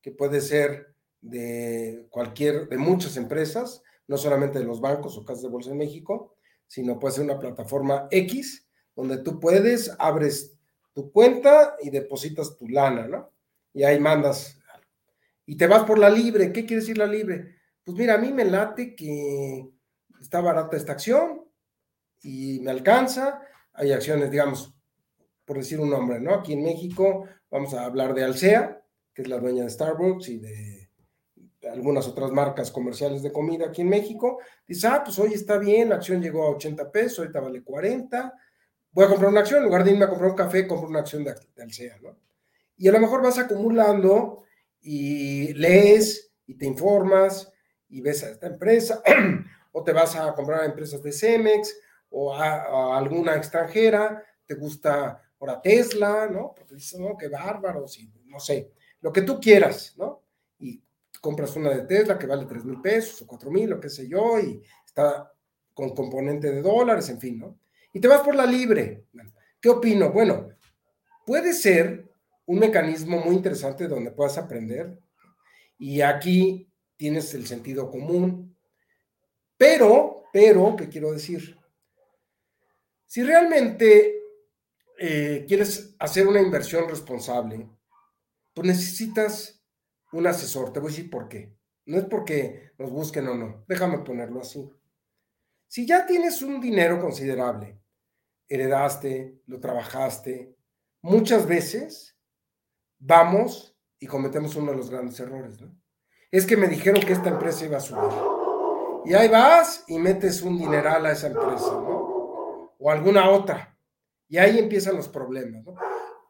[0.00, 5.42] que puede ser de cualquier, de muchas empresas, no solamente de los bancos o casas
[5.42, 6.34] de bolsa en México,
[6.66, 10.58] sino puede ser una plataforma X, donde tú puedes, abres
[10.92, 13.30] tu cuenta y depositas tu lana, ¿no?
[13.72, 14.58] Y ahí mandas
[15.48, 16.52] y te vas por la libre.
[16.52, 17.56] ¿Qué quiere decir la libre?
[17.82, 19.66] Pues mira, a mí me late que
[20.20, 21.42] está barata esta acción
[22.20, 23.40] y me alcanza.
[23.72, 24.74] Hay acciones, digamos,
[25.46, 26.34] por decir un nombre, ¿no?
[26.34, 30.38] Aquí en México vamos a hablar de Alsea, que es la dueña de Starbucks y
[30.38, 30.87] de
[31.70, 34.38] algunas otras marcas comerciales de comida aquí en México.
[34.66, 38.34] Dice, ah, pues hoy está bien, la acción llegó a 80 pesos, ahorita vale 40.
[38.92, 41.00] Voy a comprar una acción, en lugar de irme a comprar un café, compro una
[41.00, 42.16] acción de, de Alsea, ¿no?
[42.76, 44.44] Y a lo mejor vas acumulando
[44.80, 47.52] y lees y te informas
[47.88, 49.02] y ves a esta empresa,
[49.72, 51.74] o te vas a comprar a empresas de Cemex
[52.10, 56.54] o a, alguna extranjera, te gusta ahora Tesla, ¿no?
[56.56, 60.22] Porque dices, no, qué bárbaros, y no sé, lo que tú quieras, ¿no?
[61.20, 64.08] Compras una de Tesla que vale 3 mil pesos o 4 mil, o qué sé
[64.08, 65.32] yo, y está
[65.74, 67.58] con componente de dólares, en fin, ¿no?
[67.92, 69.06] Y te vas por la libre.
[69.60, 70.12] ¿Qué opino?
[70.12, 70.48] Bueno,
[71.26, 72.08] puede ser
[72.46, 74.98] un mecanismo muy interesante donde puedas aprender.
[75.78, 78.56] Y aquí tienes el sentido común.
[79.56, 81.56] Pero, pero, ¿qué quiero decir?
[83.06, 84.20] Si realmente
[84.98, 87.68] eh, quieres hacer una inversión responsable,
[88.52, 89.57] pues necesitas
[90.12, 90.72] un asesor.
[90.72, 91.56] Te voy a decir por qué.
[91.86, 93.64] No es porque nos busquen o no.
[93.66, 94.70] Déjame ponerlo así.
[95.66, 97.80] Si ya tienes un dinero considerable,
[98.48, 100.56] heredaste, lo trabajaste,
[101.02, 102.16] muchas veces
[102.98, 105.74] vamos y cometemos uno de los grandes errores, ¿no?
[106.30, 108.10] Es que me dijeron que esta empresa iba a subir.
[109.06, 112.74] Y ahí vas y metes un dineral a esa empresa, ¿no?
[112.78, 113.78] O alguna otra.
[114.28, 115.74] Y ahí empiezan los problemas, ¿no?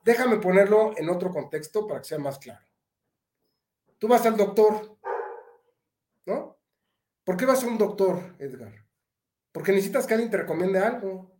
[0.05, 2.68] Déjame ponerlo en otro contexto para que sea más claro.
[3.99, 4.99] Tú vas al doctor,
[6.27, 6.59] ¿no?
[7.25, 8.87] ¿Por qué vas a un doctor, Edgar?
[9.53, 11.39] Porque necesitas que alguien te recomiende algo.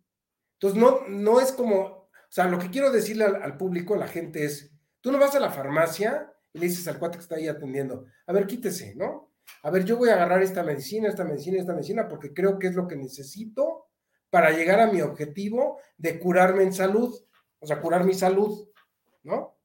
[0.53, 4.07] Entonces, no, no es como, o sea, lo que quiero decirle al, público, a la
[4.07, 7.35] gente es, Tú no vas a la farmacia y le dices al cuate que está
[7.35, 9.31] ahí atendiendo, a ver, quítese, ¿no?
[9.63, 12.67] A ver, yo voy a agarrar esta medicina, esta medicina, esta medicina, porque creo que
[12.67, 13.87] es lo que necesito
[14.29, 17.15] para llegar a mi objetivo de curarme en salud,
[17.59, 18.69] o sea, curar mi salud,
[19.23, 19.57] ¿no?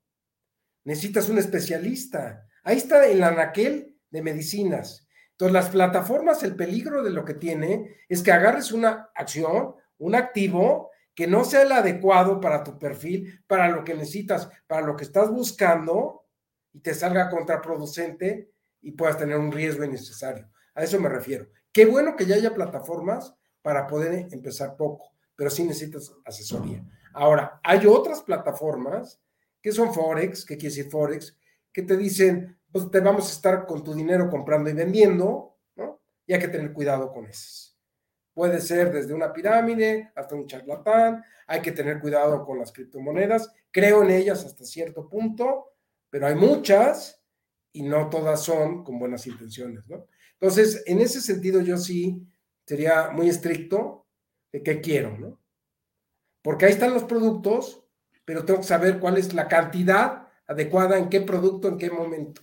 [0.85, 2.47] Necesitas un especialista.
[2.65, 5.07] Ahí está el anaquel de medicinas.
[5.33, 10.15] Entonces, las plataformas, el peligro de lo que tiene es que agarres una acción, un
[10.15, 14.97] activo, que no sea el adecuado para tu perfil, para lo que necesitas, para lo
[14.97, 16.25] que estás buscando
[16.73, 18.51] y te salga contraproducente
[18.81, 20.49] y puedas tener un riesgo innecesario.
[20.75, 21.47] A eso me refiero.
[21.73, 26.85] Qué bueno que ya haya plataformas para poder empezar poco, pero sí necesitas asesoría.
[27.13, 29.21] Ahora, hay otras plataformas
[29.63, 31.37] que son Forex, ¿qué quiere decir Forex?
[31.75, 36.01] Que te dicen, pues te vamos a estar con tu dinero comprando y vendiendo, ¿no?
[36.27, 37.79] Y hay que tener cuidado con esas.
[38.33, 41.23] Puede ser desde una pirámide hasta un charlatán.
[41.47, 43.53] Hay que tener cuidado con las criptomonedas.
[43.71, 45.75] Creo en ellas hasta cierto punto,
[46.09, 47.23] pero hay muchas
[47.73, 50.07] y no todas son con buenas intenciones, ¿no?
[50.33, 52.27] Entonces, en ese sentido, yo sí
[52.67, 54.07] sería muy estricto
[54.53, 55.41] de qué quiero, ¿no?
[56.43, 57.85] Porque ahí están los productos,
[58.25, 62.43] pero tengo que saber cuál es la cantidad adecuada en qué producto, en qué momento.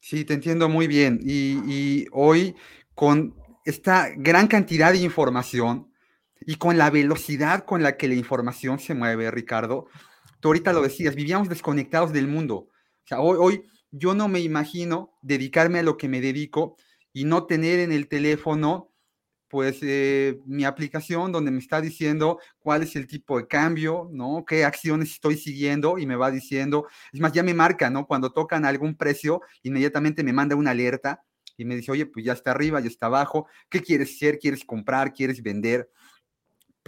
[0.00, 1.20] Sí, te entiendo muy bien.
[1.22, 2.56] Y, y hoy,
[2.94, 5.92] con esta gran cantidad de información
[6.40, 9.86] y con la velocidad con la que la información se mueve, Ricardo,
[10.40, 12.56] tú ahorita lo decías, vivíamos desconectados del mundo.
[12.56, 16.76] O sea, hoy, hoy yo no me imagino dedicarme a lo que me dedico
[17.12, 18.89] y no tener en el teléfono
[19.50, 24.44] pues eh, mi aplicación donde me está diciendo cuál es el tipo de cambio, ¿no?
[24.46, 28.06] Qué acciones estoy siguiendo y me va diciendo, es más, ya me marca, ¿no?
[28.06, 31.24] Cuando tocan algún precio, inmediatamente me manda una alerta
[31.56, 34.38] y me dice, oye, pues ya está arriba, ya está abajo, ¿qué quieres hacer?
[34.38, 35.12] ¿Quieres comprar?
[35.12, 35.90] ¿Quieres vender?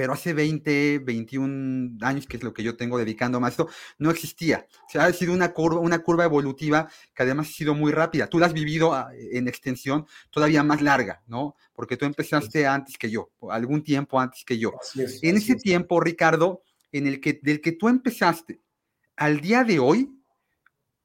[0.03, 3.69] Pero hace 20, 21 años, que es lo que yo tengo dedicando más a esto,
[3.99, 4.67] no existía.
[4.89, 8.27] O sea, ha sido una curva, una curva evolutiva que además ha sido muy rápida.
[8.27, 11.55] Tú la has vivido ah, en extensión todavía más larga, ¿no?
[11.73, 14.73] Porque tú empezaste antes que yo, algún tiempo antes que yo.
[14.97, 18.61] en ese tiempo, Ricardo, en el que, del que tú empezaste
[19.15, 20.11] al día de hoy,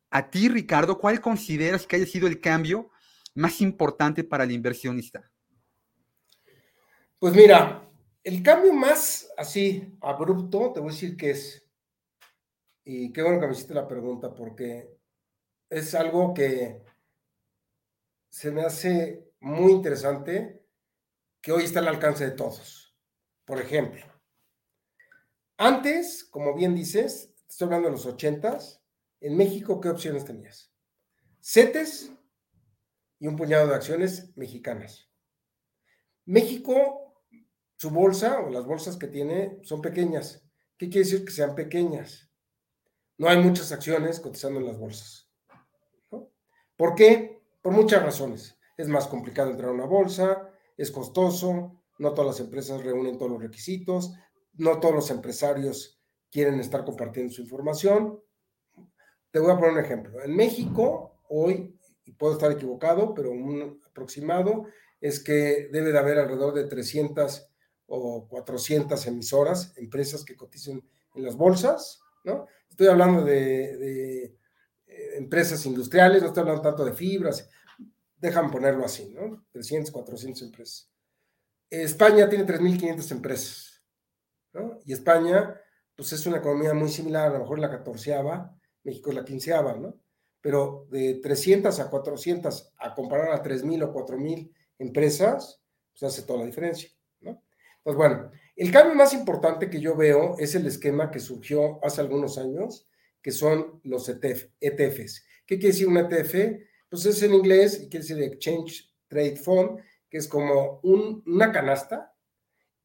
[0.09, 2.89] a ti, Ricardo, ¿cuál consideras que haya sido el cambio
[3.35, 5.29] más importante para el inversionista?
[7.19, 7.86] Pues mira,
[8.27, 11.65] el cambio más así abrupto, te voy a decir que es,
[12.83, 14.99] y qué bueno que me hiciste la pregunta, porque
[15.69, 16.83] es algo que
[18.27, 20.61] se me hace muy interesante,
[21.39, 22.97] que hoy está al alcance de todos.
[23.45, 24.05] Por ejemplo,
[25.55, 28.83] antes, como bien dices, estoy hablando de los ochentas,
[29.21, 30.73] en México, ¿qué opciones tenías?
[31.39, 32.11] CETES
[33.19, 35.09] y un puñado de acciones mexicanas.
[36.25, 37.06] México,
[37.77, 40.43] su bolsa o las bolsas que tiene son pequeñas.
[40.77, 42.29] ¿Qué quiere decir que sean pequeñas?
[43.17, 45.29] No hay muchas acciones cotizando en las bolsas.
[46.75, 47.41] ¿Por qué?
[47.61, 48.57] Por muchas razones.
[48.77, 53.31] Es más complicado entrar a una bolsa, es costoso, no todas las empresas reúnen todos
[53.31, 54.13] los requisitos,
[54.53, 55.99] no todos los empresarios
[56.31, 58.21] quieren estar compartiendo su información.
[59.31, 60.23] Te voy a poner un ejemplo.
[60.23, 64.65] En México, hoy, y puedo estar equivocado, pero un aproximado,
[64.99, 67.51] es que debe de haber alrededor de 300
[67.87, 70.83] o 400 emisoras, empresas que cotizan
[71.15, 72.47] en las bolsas, ¿no?
[72.69, 74.37] Estoy hablando de, eh,
[75.15, 77.49] empresas industriales, no estoy hablando tanto de fibras,
[78.17, 79.45] dejan ponerlo así, ¿no?
[79.51, 80.91] 300, 400 empresas.
[81.69, 83.83] España tiene 3.500 empresas,
[84.53, 84.79] ¿no?
[84.85, 85.59] Y España,
[85.95, 89.75] pues es una economía muy similar, a lo mejor la catorceava, México es la quinceava,
[89.75, 89.99] ¿no?
[90.41, 96.39] Pero de 300 a 400, a comparar a 3.000 o 4.000 empresas, pues hace toda
[96.39, 96.89] la diferencia.
[97.87, 102.01] Pues bueno, el cambio más importante que yo veo es el esquema que surgió hace
[102.01, 102.85] algunos años,
[103.21, 105.25] que son los ETF, ETFs.
[105.45, 106.65] ¿Qué quiere decir un ETF?
[106.89, 112.13] Pues es en inglés y quiere decir Exchange Trade Fund, que es como una canasta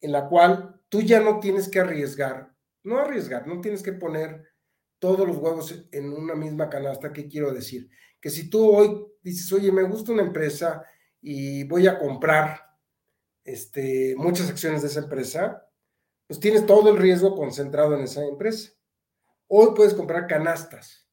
[0.00, 4.50] en la cual tú ya no tienes que arriesgar, no arriesgar, no tienes que poner
[5.00, 7.12] todos los huevos en una misma canasta.
[7.12, 7.90] ¿Qué quiero decir?
[8.20, 10.84] Que si tú hoy dices, oye, me gusta una empresa
[11.20, 12.71] y voy a comprar
[13.44, 15.68] este, muchas acciones de esa empresa,
[16.26, 18.72] pues tienes todo el riesgo concentrado en esa empresa.
[19.48, 21.06] Hoy puedes comprar canastas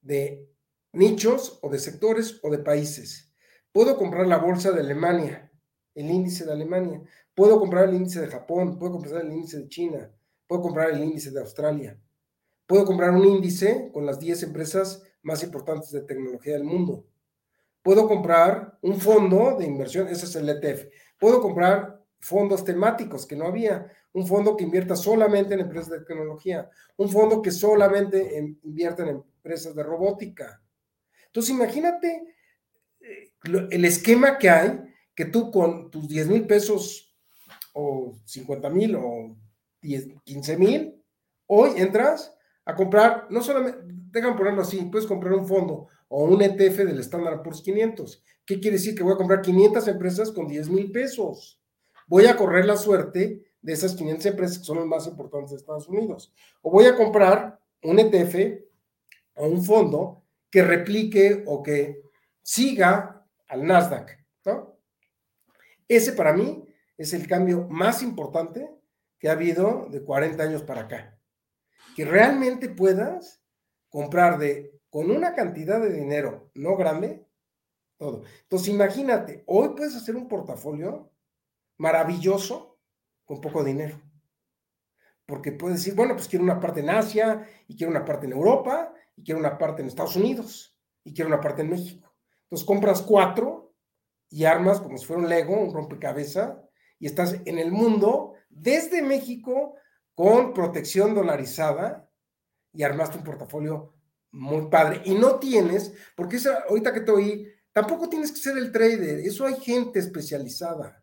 [0.00, 0.48] de
[0.92, 3.32] nichos o de sectores o de países.
[3.72, 5.52] Puedo comprar la bolsa de Alemania,
[5.94, 7.02] el índice de Alemania.
[7.34, 10.10] Puedo comprar el índice de Japón, puedo comprar el índice de China,
[10.46, 12.00] puedo comprar el índice de Australia.
[12.66, 17.06] Puedo comprar un índice con las 10 empresas más importantes de tecnología del mundo.
[17.82, 20.86] Puedo comprar un fondo de inversión, ese es el ETF.
[21.18, 26.04] Puedo comprar fondos temáticos que no había, un fondo que invierta solamente en empresas de
[26.04, 30.62] tecnología, un fondo que solamente invierta en empresas de robótica.
[31.26, 32.34] Entonces, imagínate
[33.00, 33.32] eh,
[33.70, 34.80] el esquema que hay,
[35.14, 37.14] que tú con tus 10 mil pesos
[37.74, 39.36] o 50 mil o
[39.82, 41.04] 10, 15 mil,
[41.46, 46.42] hoy entras a comprar, no solamente, dejan ponerlo así, puedes comprar un fondo o un
[46.42, 48.22] ETF del Standard Poor's 500.
[48.44, 48.94] ¿Qué quiere decir?
[48.94, 51.60] Que voy a comprar 500 empresas con 10 mil pesos.
[52.06, 55.56] Voy a correr la suerte de esas 500 empresas que son las más importantes de
[55.56, 56.32] Estados Unidos.
[56.62, 58.62] O voy a comprar un ETF
[59.34, 62.02] o un fondo que replique o que
[62.42, 64.76] siga al Nasdaq, ¿no?
[65.88, 66.64] Ese para mí
[66.96, 68.70] es el cambio más importante
[69.18, 71.16] que ha habido de 40 años para acá
[71.96, 73.42] que realmente puedas
[73.88, 77.26] comprar de con una cantidad de dinero no grande
[77.96, 78.22] todo.
[78.42, 81.12] Entonces, imagínate, hoy puedes hacer un portafolio
[81.78, 82.78] maravilloso
[83.24, 84.00] con poco dinero.
[85.26, 88.32] Porque puedes decir, bueno, pues quiero una parte en Asia, y quiero una parte en
[88.32, 92.14] Europa, y quiero una parte en Estados Unidos, y quiero una parte en México.
[92.42, 93.74] Entonces compras cuatro
[94.28, 96.58] y armas como si fuera un Lego, un rompecabezas,
[96.98, 99.74] y estás en el mundo desde México
[100.14, 102.08] con protección dolarizada
[102.72, 103.95] y armaste un portafolio
[104.36, 105.02] muy padre.
[105.04, 109.20] Y no tienes, porque esa, ahorita que te oí, tampoco tienes que ser el trader,
[109.20, 111.02] eso hay gente especializada.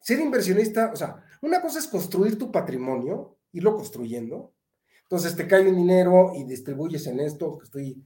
[0.00, 4.54] Ser inversionista, o sea, una cosa es construir tu patrimonio, irlo construyendo.
[5.02, 8.04] Entonces te cae un dinero y distribuyes en esto, que estoy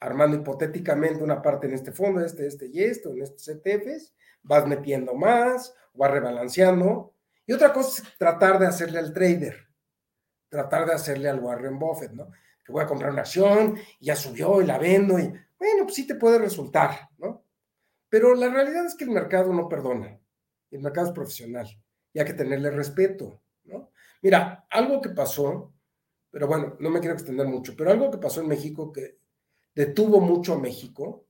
[0.00, 4.66] armando hipotéticamente una parte en este fondo, este, este y esto, en estos ETFs, vas
[4.66, 7.14] metiendo más, vas rebalanceando,
[7.46, 9.56] y otra cosa es tratar de hacerle al trader,
[10.48, 12.28] tratar de hacerle al Warren Buffett, ¿no?
[12.72, 16.06] Voy a comprar una acción y ya subió y la vendo y, bueno, pues sí
[16.06, 17.44] te puede resultar, ¿no?
[18.08, 20.18] Pero la realidad es que el mercado no perdona,
[20.70, 21.68] el mercado es profesional
[22.12, 23.92] y hay que tenerle respeto, ¿no?
[24.22, 25.72] Mira, algo que pasó,
[26.30, 29.18] pero bueno, no me quiero extender mucho, pero algo que pasó en México que
[29.74, 31.26] detuvo mucho a México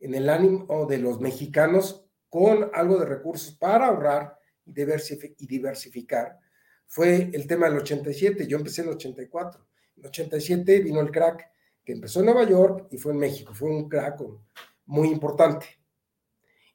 [0.00, 6.38] en el ánimo de los mexicanos con algo de recursos para ahorrar y diversificar
[6.86, 8.46] fue el tema del 87.
[8.46, 9.66] Yo empecé en el 84.
[9.96, 11.50] En el 87 vino el crack
[11.84, 13.54] que empezó en Nueva York y fue en México.
[13.54, 14.22] Fue un crack
[14.86, 15.66] muy importante.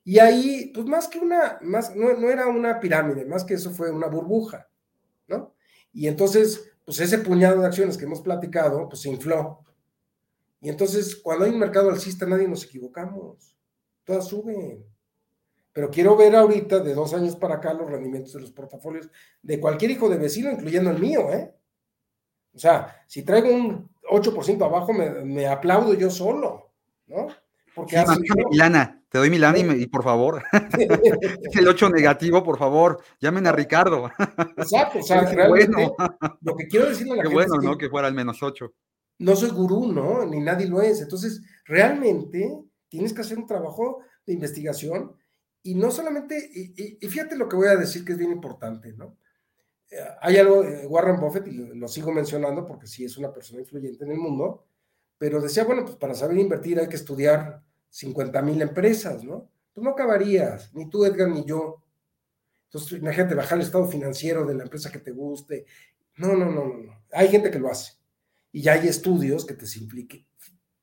[0.04, 3.72] Y ahí, pues más que una, más, no, no era una pirámide, más que eso
[3.72, 4.68] fue una burbuja,
[5.28, 5.54] ¿no?
[5.94, 9.64] Y entonces, pues ese puñado de acciones que hemos platicado, pues se infló.
[10.60, 13.56] Y entonces, cuando hay un mercado alcista, nadie nos equivocamos.
[14.04, 14.86] Todas suben.
[15.74, 19.10] Pero quiero ver ahorita, de dos años para acá, los rendimientos de los portafolios
[19.42, 21.54] de cualquier hijo de vecino, incluyendo el mío, ¿eh?
[22.54, 26.72] O sea, si traigo un 8% abajo, me, aplaudo yo solo,
[27.08, 27.28] ¿no?
[27.74, 30.44] Porque sí, Milana, te doy Milana y, por favor,
[30.80, 34.12] es el 8 negativo, por favor, llamen a Ricardo.
[34.58, 35.90] Exacto, o sea, realmente,
[36.42, 37.78] lo que quiero decirle a la Qué bueno, ¿no?
[37.78, 38.74] Que fuera al menos 8.
[39.20, 40.26] No soy gurú, ¿no?
[40.26, 41.02] Ni nadie lo es.
[41.02, 42.52] Entonces, realmente
[42.90, 45.16] tienes que hacer un trabajo de investigación
[45.64, 49.18] y no solamente, y, fíjate lo que voy a decir que es bien importante, ¿no?
[49.92, 54.04] Eh, hay algo, Warren Buffett, y lo, sigo mencionando porque sí es una persona influyente
[54.04, 54.66] en el mundo,
[55.18, 59.50] pero decía, bueno, pues para saber invertir hay que estudiar 50 mil empresas, ¿no?
[59.74, 61.84] Pues no acabarías, ni tú, Edgar, ni yo.
[62.66, 65.66] Entonces, imagínate bajar el estado financiero de la empresa que te guste.
[66.18, 67.04] No, no, no, no.
[67.12, 67.94] Hay gente que lo hace.
[68.52, 69.66] Y ya hay estudios que te,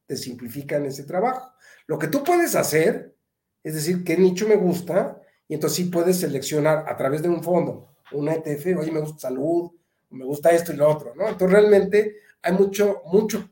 [0.07, 1.53] te simplifican ese trabajo.
[1.87, 3.19] Lo que tú puedes hacer
[3.63, 7.43] es decir, qué nicho me gusta, y entonces sí puedes seleccionar a través de un
[7.43, 9.71] fondo, una ETF, oye, me gusta salud,
[10.11, 11.29] me gusta esto y lo otro, ¿no?
[11.29, 13.49] Entonces realmente hay mucho, mucho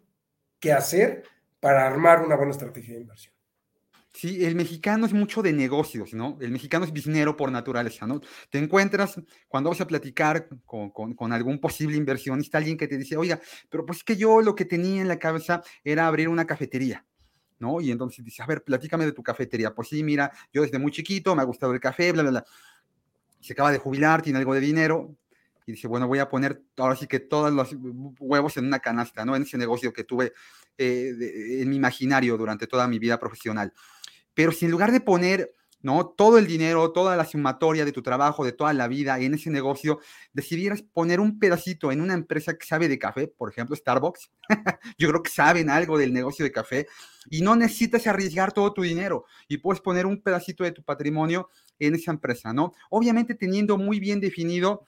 [0.58, 1.24] que hacer
[1.60, 3.34] para armar una buena estrategia de inversión.
[4.12, 6.38] Sí, el mexicano es mucho de negocios, ¿no?
[6.40, 8.22] El mexicano es biznero por naturaleza, ¿no?
[8.48, 12.96] Te encuentras cuando vas a platicar con, con, con, algún posible inversionista, alguien que te
[12.96, 13.38] dice, oiga,
[13.68, 17.04] pero pues es que yo lo que tenía en la cabeza era abrir una cafetería.
[17.58, 17.80] ¿no?
[17.80, 19.74] Y entonces dice, a ver, platícame de tu cafetería.
[19.74, 22.44] Pues sí, mira, yo desde muy chiquito me ha gustado el café, bla, bla, bla.
[23.46, 25.14] Se acaba de jubilar, tiene algo de dinero.
[25.66, 27.74] Y dice, bueno, voy a poner ahora sí que todos los
[28.20, 29.34] huevos en una canasta, ¿no?
[29.34, 30.32] En ese negocio que tuve
[30.78, 33.72] eh, en mi imaginario durante toda mi vida profesional.
[34.34, 35.52] Pero si en lugar de poner
[35.86, 36.08] ¿no?
[36.08, 39.50] Todo el dinero, toda la sumatoria de tu trabajo, de toda la vida en ese
[39.50, 40.00] negocio,
[40.32, 44.32] decidieras poner un pedacito en una empresa que sabe de café, por ejemplo, Starbucks,
[44.98, 46.88] yo creo que saben algo del negocio de café
[47.30, 51.50] y no necesitas arriesgar todo tu dinero y puedes poner un pedacito de tu patrimonio
[51.78, 52.72] en esa empresa, ¿no?
[52.90, 54.86] Obviamente teniendo muy bien definido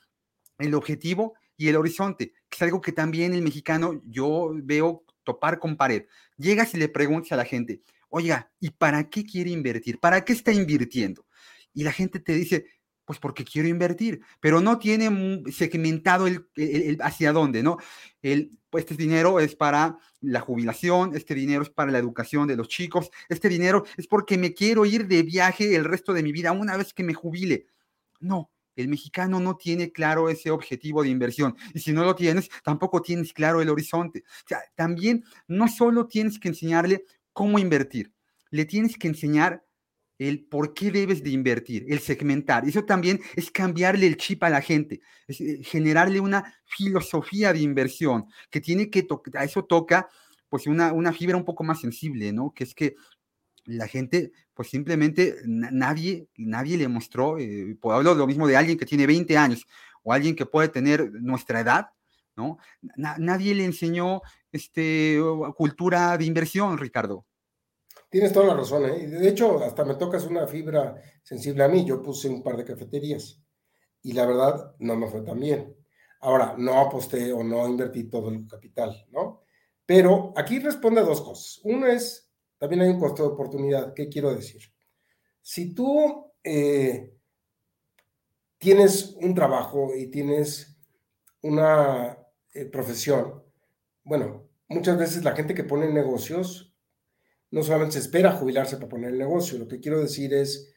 [0.58, 5.58] el objetivo y el horizonte, que es algo que también el mexicano yo veo topar
[5.58, 6.06] con pared.
[6.36, 9.98] Llegas y le preguntas a la gente, oiga, ¿y para qué quiere invertir?
[9.98, 11.26] ¿Para qué está invirtiendo?
[11.74, 12.66] Y la gente te dice,
[13.08, 17.78] pues porque quiero invertir, pero no tiene segmentado el, hacia dónde, ¿no?
[18.20, 22.56] El, pues este dinero es para la jubilación, este dinero es para la educación de
[22.56, 26.32] los chicos, este dinero es porque me quiero ir de viaje el resto de mi
[26.32, 27.64] vida una vez que me jubile.
[28.20, 31.56] No, el mexicano no tiene claro ese objetivo de inversión.
[31.72, 34.22] Y si no lo tienes, tampoco tienes claro el horizonte.
[34.44, 38.12] O sea, también no solo tienes que enseñarle cómo invertir.
[38.50, 39.64] Le tienes que enseñar
[40.18, 42.66] el por qué debes de invertir, el segmentar.
[42.66, 48.26] Eso también es cambiarle el chip a la gente, eh, generarle una filosofía de inversión
[48.50, 50.08] que tiene que a eso toca
[50.48, 52.52] pues una, una fibra un poco más sensible, ¿no?
[52.52, 52.96] Que es que
[53.66, 58.86] la gente, pues simplemente nadie, nadie le mostró, eh, hablar lo mismo de alguien que
[58.86, 59.66] tiene 20 años
[60.02, 61.90] o alguien que puede tener nuestra edad,
[62.34, 62.56] ¿no?
[62.96, 65.18] nadie le enseñó este,
[65.56, 67.26] cultura de inversión, Ricardo.
[68.10, 69.06] Tienes toda la razón, ¿eh?
[69.06, 71.84] De hecho, hasta me tocas una fibra sensible a mí.
[71.84, 73.42] Yo puse un par de cafeterías
[74.02, 75.76] y la verdad no me fue tan bien.
[76.20, 79.42] Ahora, no aposté o no invertí todo el capital, ¿no?
[79.84, 81.60] Pero aquí responde a dos cosas.
[81.64, 83.92] Uno es, también hay un costo de oportunidad.
[83.94, 84.62] ¿Qué quiero decir?
[85.42, 87.14] Si tú eh,
[88.58, 90.78] tienes un trabajo y tienes
[91.42, 92.18] una
[92.54, 93.42] eh, profesión,
[94.02, 96.67] bueno, muchas veces la gente que pone negocios
[97.50, 100.74] no solamente se espera jubilarse para poner el negocio, lo que quiero decir es,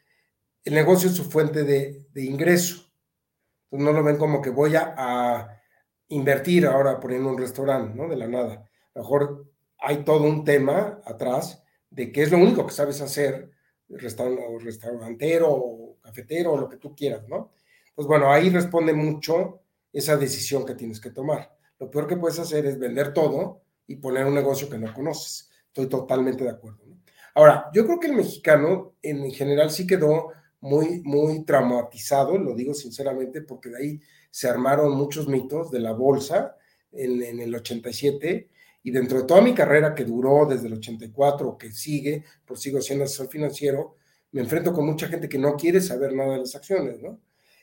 [0.64, 2.92] el negocio es su fuente de, ingreso.
[3.66, 5.58] Entonces no lo ven como que voy a,
[6.10, 8.10] invertir ahora poniendo un restaurante, ¿no?
[8.10, 8.54] De la nada.
[8.94, 9.50] A lo mejor
[9.80, 13.50] hay todo un tema atrás de que es lo único que sabes hacer,
[13.88, 17.54] restaurantero o cafetero o lo que tú quieras, ¿no?
[17.96, 19.62] Pues bueno, ahí responde mucho
[19.94, 21.56] esa decisión que tienes que tomar.
[21.80, 25.51] Lo peor que puedes hacer es vender todo y poner un negocio que no conoces.
[25.72, 26.80] Estoy totalmente de acuerdo.
[27.34, 32.74] Ahora, yo creo que el mexicano en general sí quedó muy, muy traumatizado, lo digo
[32.74, 36.58] sinceramente, porque de ahí se armaron muchos mitos de la bolsa
[36.92, 38.50] en, el 87
[38.84, 42.82] y dentro de toda mi carrera que duró desde el 84, que sigue, pues sigo
[42.82, 43.96] siendo asesor financiero,
[44.34, 47.20] me enfrento con mucha gente que no quiere saber nada de las acciones, ¿no?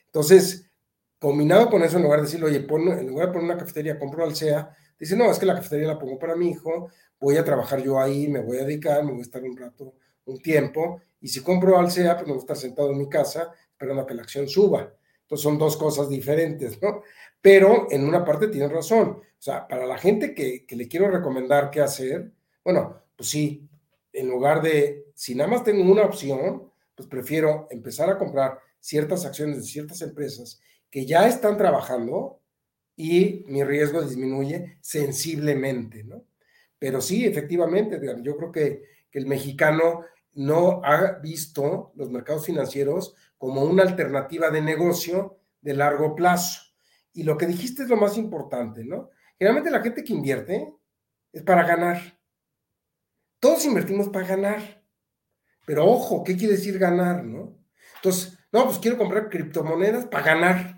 [0.07, 0.71] Entonces,
[1.19, 4.25] combinado con eso, en lugar de decirle, oye, en lugar de poner una cafetería, compro
[4.25, 6.91] Alsea, dice, no, es que la cafetería la pongo para mi hijo,
[7.21, 9.95] voy a trabajar yo ahí, me voy a dedicar, me voy a estar un rato,
[10.27, 13.53] un tiempo, y si compro Alsea, pues me voy a estar sentado en mi casa
[13.71, 14.93] esperando a que la acción suba.
[15.23, 17.03] Entonces son dos cosas diferentes, ¿no?
[17.41, 19.09] Pero en una parte tienen razón.
[19.09, 22.33] O sea, para la gente que, que le quiero recomendar qué hacer,
[22.65, 23.69] bueno, pues sí,
[24.13, 29.25] en lugar de, si nada más tengo una opción, pues prefiero empezar a comprar ciertas
[29.25, 32.38] acciones de ciertas empresas que ya están trabajando
[33.01, 36.25] y mi riesgo disminuye sensiblemente, ¿no?
[36.81, 43.63] Pero sí, efectivamente, yo creo que, el mexicano no ha visto los mercados financieros como
[43.63, 46.61] una alternativa de negocio de largo plazo.
[47.13, 49.11] Y lo que dijiste es lo más importante, ¿no?
[49.39, 50.73] Generalmente la gente que invierte
[51.33, 52.21] es para ganar.
[53.41, 54.85] Todos invertimos para ganar.
[55.67, 57.59] Pero ojo, ¿qué quiere decir ganar, no?
[57.97, 60.78] Entonces, no, pues quiero comprar criptomonedas para ganar.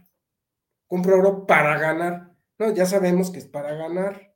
[0.90, 2.34] Compro oro para ganar.
[2.58, 4.34] No, ya sabemos que es para ganar.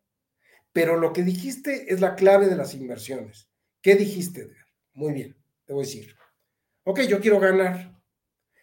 [0.72, 3.50] Pero lo que dijiste es la clave de las inversiones.
[3.82, 4.48] ¿Qué dijiste,
[4.92, 6.16] Muy bien, te voy a decir.
[6.84, 8.00] Ok, yo quiero ganar.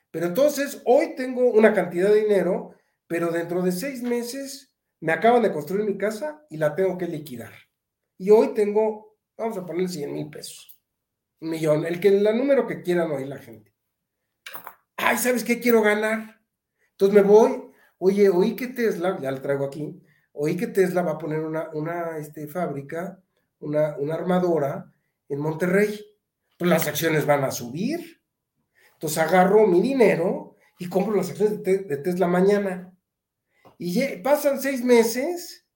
[0.10, 2.76] Pero entonces, hoy tengo una cantidad de dinero,
[3.08, 7.08] pero dentro de seis meses me acaban de construir mi casa y la tengo que
[7.08, 7.52] liquidar.
[8.18, 10.80] Y hoy tengo, vamos a poner 100 mil pesos.
[11.42, 13.76] Un millón, el que el número que quieran oír la gente.
[14.96, 16.42] Ay, ¿sabes qué quiero ganar?
[16.92, 17.71] Entonces me voy,
[18.04, 20.02] oye, oí que Tesla, ya lo traigo aquí,
[20.34, 23.22] oí que Tesla va a poner una, una este, fábrica,
[23.60, 24.92] una, una armadora
[25.30, 26.04] en Monterrey.
[26.58, 28.22] Pues las acciones van a subir.
[28.94, 32.92] Entonces agarro mi dinero y compro las acciones de, Tesla mañana.
[33.78, 35.68] Y pasan seis meses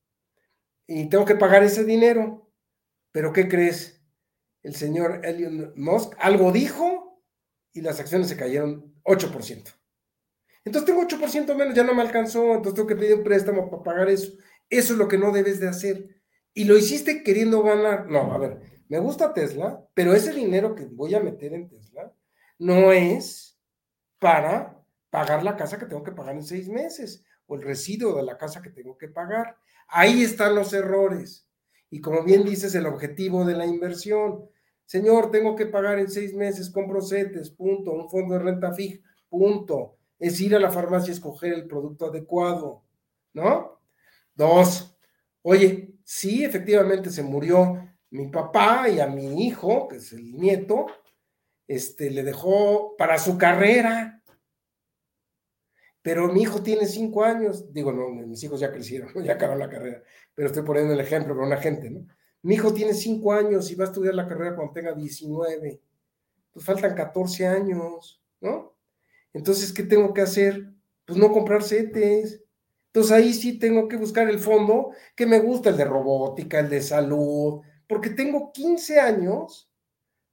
[0.88, 2.52] y tengo que pagar ese dinero.
[3.12, 4.04] Pero ¿qué crees?
[4.64, 7.22] El señor Elon Musk algo dijo
[7.72, 9.76] y las acciones se cayeron 8%.
[10.66, 13.84] Entonces tengo 8% menos, ya no me alcanzó, entonces tengo que pedir un préstamo para
[13.84, 14.34] pagar eso.
[14.70, 16.10] Eso es lo que no debes de hacer.
[16.54, 18.08] Y lo hiciste queriendo ganar.
[18.08, 22.12] No, a ver, me gusta Tesla, pero ese dinero que voy a meter en Tesla
[22.58, 23.60] no es
[24.20, 28.24] para pagar la casa que tengo que pagar en seis meses o el residuo de
[28.24, 29.58] la casa que tengo que pagar.
[29.88, 31.48] Ahí están los errores.
[31.92, 34.50] Y como bien dices, el objetivo de la inversión.
[34.86, 39.00] Señor, tengo que pagar en seis meses, compro CETES, punto, un fondo de renta fija,
[39.30, 39.98] punto.
[40.26, 42.84] Es ir a la farmacia y escoger el producto adecuado,
[43.34, 43.80] ¿no?
[44.34, 44.98] Dos,
[45.44, 50.88] oye, sí, efectivamente se murió mi papá y a mi hijo, que es el nieto,
[51.68, 54.24] este, le dejó para su carrera.
[56.02, 59.70] Pero mi hijo tiene cinco años, digo, no, mis hijos ya crecieron, ya acabaron la
[59.70, 60.04] carrera,
[60.34, 62.08] pero estoy poniendo el ejemplo para una gente, ¿no?
[62.42, 65.82] Mi hijo tiene cinco años y va a estudiar la carrera cuando tenga 19.
[66.52, 68.75] Pues faltan 14 años, ¿no?
[69.36, 70.72] Entonces, ¿qué tengo que hacer?
[71.04, 72.42] Pues no comprar CETES.
[72.88, 76.70] Entonces ahí sí tengo que buscar el fondo que me gusta, el de robótica, el
[76.70, 79.70] de salud, porque tengo 15 años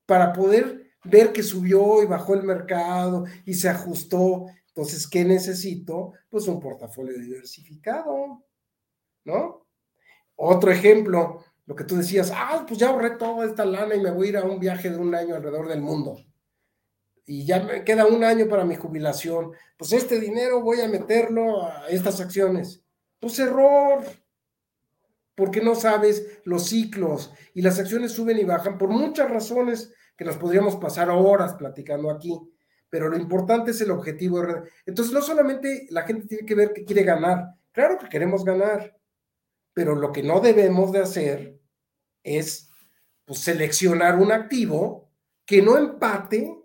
[0.07, 4.47] para poder ver que subió y bajó el mercado y se ajustó.
[4.69, 6.13] Entonces, ¿qué necesito?
[6.31, 8.45] Pues un portafolio diversificado,
[9.25, 9.67] ¿no?
[10.37, 14.13] Otro ejemplo, lo que tú decías, ah, pues ya ahorré toda esta lana y me
[14.13, 16.17] voy a ir a un viaje de un año alrededor del mundo.
[17.25, 19.53] Y ya me queda un año para mi jubilación.
[19.77, 22.83] Pues este dinero voy a meterlo a estas acciones.
[23.21, 24.05] Pues error,
[25.35, 30.25] porque no sabes los ciclos y las acciones suben y bajan por muchas razones que
[30.25, 32.39] nos podríamos pasar horas platicando aquí,
[32.91, 34.43] pero lo importante es el objetivo.
[34.85, 38.97] Entonces, no solamente la gente tiene que ver que quiere ganar, claro que queremos ganar,
[39.73, 41.59] pero lo que no debemos de hacer
[42.23, 42.71] es
[43.25, 45.11] pues, seleccionar un activo
[45.47, 46.62] que no empate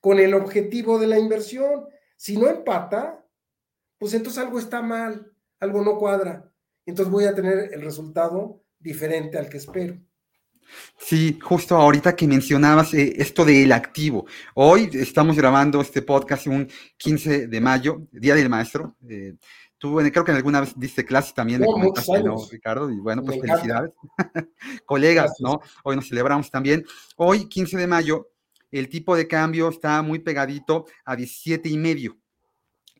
[0.00, 1.86] con el objetivo de la inversión.
[2.16, 3.24] Si no empata,
[3.98, 6.50] pues entonces algo está mal, algo no cuadra
[6.90, 9.96] entonces voy a tener el resultado diferente al que espero.
[10.98, 14.26] Sí, justo ahorita que mencionabas eh, esto del activo.
[14.54, 18.96] Hoy estamos grabando este podcast un 15 de mayo, Día del Maestro.
[19.08, 19.34] Eh,
[19.78, 22.90] tú creo que alguna vez diste clase también, no, comentaste, ¿no, Ricardo?
[22.90, 23.92] Y bueno, pues felicidades.
[24.86, 25.60] Colegas, ¿no?
[25.82, 26.84] Hoy nos celebramos también.
[27.16, 28.28] Hoy, 15 de mayo,
[28.70, 32.18] el tipo de cambio está muy pegadito a 17 y medio.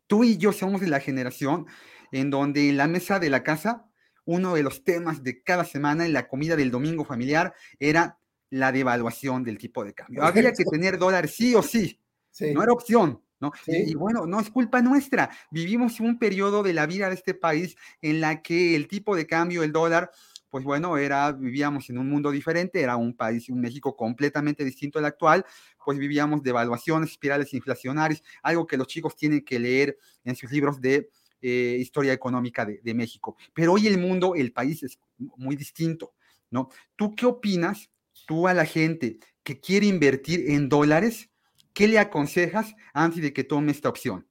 [0.06, 1.66] Tú y yo somos de la generación
[2.12, 3.86] en donde en la mesa de la casa,
[4.24, 8.18] uno de los temas de cada semana en la comida del domingo familiar era
[8.50, 10.24] la devaluación del tipo de cambio.
[10.24, 12.00] Había que tener dólares sí o sí,
[12.40, 13.22] no era opción.
[13.40, 13.52] ¿no?
[13.66, 15.30] Y, bueno, no es culpa nuestra.
[15.50, 19.26] Vivimos un periodo de la vida de este país en la que el tipo de
[19.26, 20.10] cambio, el dólar,
[20.50, 24.98] pues bueno, era, vivíamos en un mundo diferente, era un país, un México completamente distinto
[24.98, 25.46] al actual,
[25.84, 30.80] pues vivíamos devaluaciones, espirales inflacionarias, algo que los chicos tienen que leer en sus libros
[30.80, 31.08] de
[31.40, 33.36] eh, historia económica de, México.
[33.54, 36.12] Pero hoy el mundo, el país es muy distinto,
[36.50, 36.68] ¿no?
[36.96, 37.88] ¿Tú qué opinas,
[38.26, 41.30] tú a la gente que quiere invertir en dólares,
[41.72, 44.26] qué le aconsejas antes de que tome esta opción?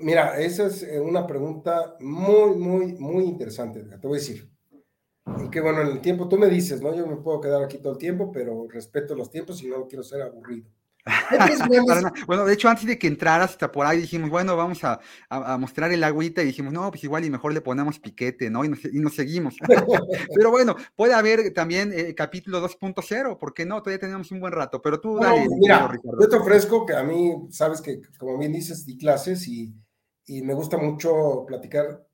[0.00, 3.82] Mira, esa es eh, una pregunta muy, muy, muy interesante.
[3.82, 4.57] Te voy a decir.
[5.44, 6.94] Y que bueno, en el tiempo, tú me dices, ¿no?
[6.94, 10.02] Yo me puedo quedar aquí todo el tiempo, pero respeto los tiempos y no quiero
[10.02, 10.66] ser aburrido.
[12.26, 15.00] bueno, de hecho, antes de que entraras hasta por ahí dijimos, bueno, vamos a,
[15.58, 18.64] mostrar el agüita y dijimos, no, pues igual y mejor le ponemos piquete, ¿no?
[18.64, 19.56] Y nos, seguimos.
[20.34, 23.82] pero bueno, puede haber también eh, capítulo 2.0, ¿por qué no?
[23.82, 25.46] Todavía tenemos un buen rato, pero tú dale.
[25.58, 29.74] mira, yo te ofrezco que a mí, sabes que, como bien dices, di clases y,
[30.42, 32.04] me gusta mucho platicar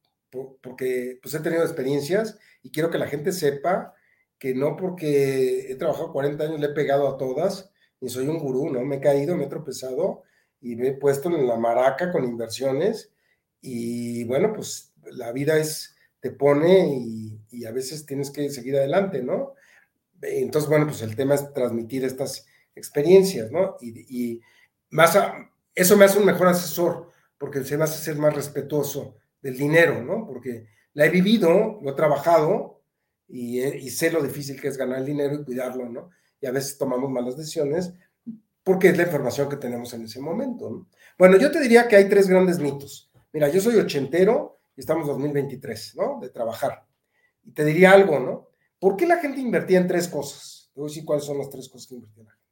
[0.63, 3.95] porque pues he tenido experiencias y quiero que la gente sepa
[4.39, 8.39] que no porque he trabajado 40 años le he pegado a todas, y soy un
[8.39, 8.85] gurú, ¿no?
[8.85, 10.23] Me he caído, me he tropezado
[10.61, 13.13] y me he puesto en la maraca con inversiones
[13.61, 19.23] y bueno, pues la vida es, te pone y, a veces tienes que seguir adelante,
[19.23, 19.55] ¿no?
[20.21, 23.77] Entonces, bueno, pues el tema es transmitir estas experiencias, ¿no?
[23.81, 24.41] Y,
[24.91, 25.19] más
[25.75, 30.03] eso me hace un mejor asesor porque se me hace ser más respetuoso del dinero,
[30.03, 30.27] ¿no?
[30.27, 32.83] Porque la he vivido, lo he trabajado
[33.29, 36.11] y, sé lo difícil que es ganar el dinero y cuidarlo, ¿no?
[36.45, 37.95] y a veces tomamos malas decisiones
[38.63, 40.87] porque es la información que tenemos en ese momento.
[41.19, 43.11] Bueno, yo te diría que hay tres grandes mitos.
[43.33, 46.19] Mira, yo soy ochentero y estamos en 2023, ¿no?
[46.21, 46.87] De trabajar.
[47.43, 48.49] Y te diría algo, ¿no?
[48.79, 50.71] ¿Por qué la gente invertía en tres cosas?
[50.75, 52.45] Te voy a decir cuáles son las tres cosas que invertía la gente.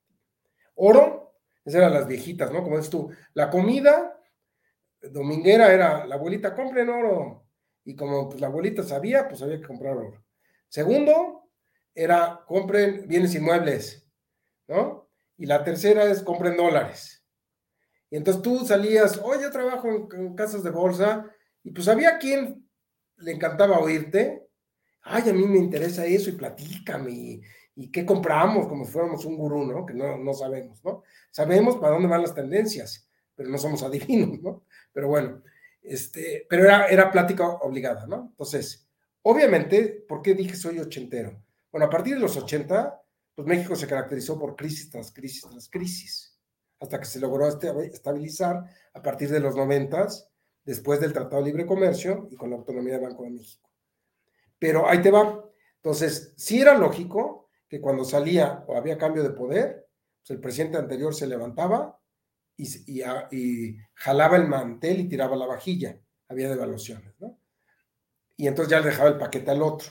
[0.77, 1.35] Oro,
[1.65, 2.63] esas eran las viejitas, ¿no?
[2.63, 4.19] Como dices tú, la comida
[5.03, 7.45] dominguera era, la abuelita, compren oro.
[7.85, 10.25] Y como pues, la abuelita sabía, pues había que comprar oro.
[10.69, 11.51] Segundo,
[11.95, 14.09] era compren bienes inmuebles,
[14.69, 15.11] ¿no?
[15.37, 17.25] Y la tercera es compren dólares.
[18.11, 21.31] Y entonces tú salías, oye, yo trabajo en, casas de bolsa,
[21.63, 22.69] y pues había quien
[23.17, 24.49] le encantaba oírte,
[25.03, 27.11] ay, a mí me interesa eso y platícame,
[27.75, 29.87] y, qué compramos, como si fuéramos un gurú, ¿no?
[29.87, 31.03] Que no, no sabemos, ¿no?
[31.31, 34.65] Sabemos para dónde van las tendencias, pero no somos adivinos, ¿no?
[34.93, 35.43] Pero bueno,
[35.83, 38.29] este, pero era, era plática obligada, ¿no?
[38.31, 38.89] Entonces,
[39.23, 41.43] obviamente, ¿por qué dije soy ochentero?
[41.71, 43.03] Bueno, a partir de los 80,
[43.35, 46.39] pues México se caracterizó por crisis tras crisis tras crisis,
[46.81, 50.09] hasta que se logró estabilizar a partir de los 90,
[50.65, 53.69] después del Tratado de Libre Comercio y con la autonomía del Banco de México.
[54.59, 55.45] Pero ahí te va.
[55.77, 59.89] Entonces, sí era lógico que cuando salía o había cambio de poder,
[60.21, 61.99] pues el presidente anterior se levantaba
[62.57, 62.67] y,
[63.31, 65.99] y jalaba el mantel y tiraba la vajilla.
[66.29, 67.39] Había devaluaciones, ¿no?
[68.37, 69.89] Y entonces ya le dejaba el paquete al otro.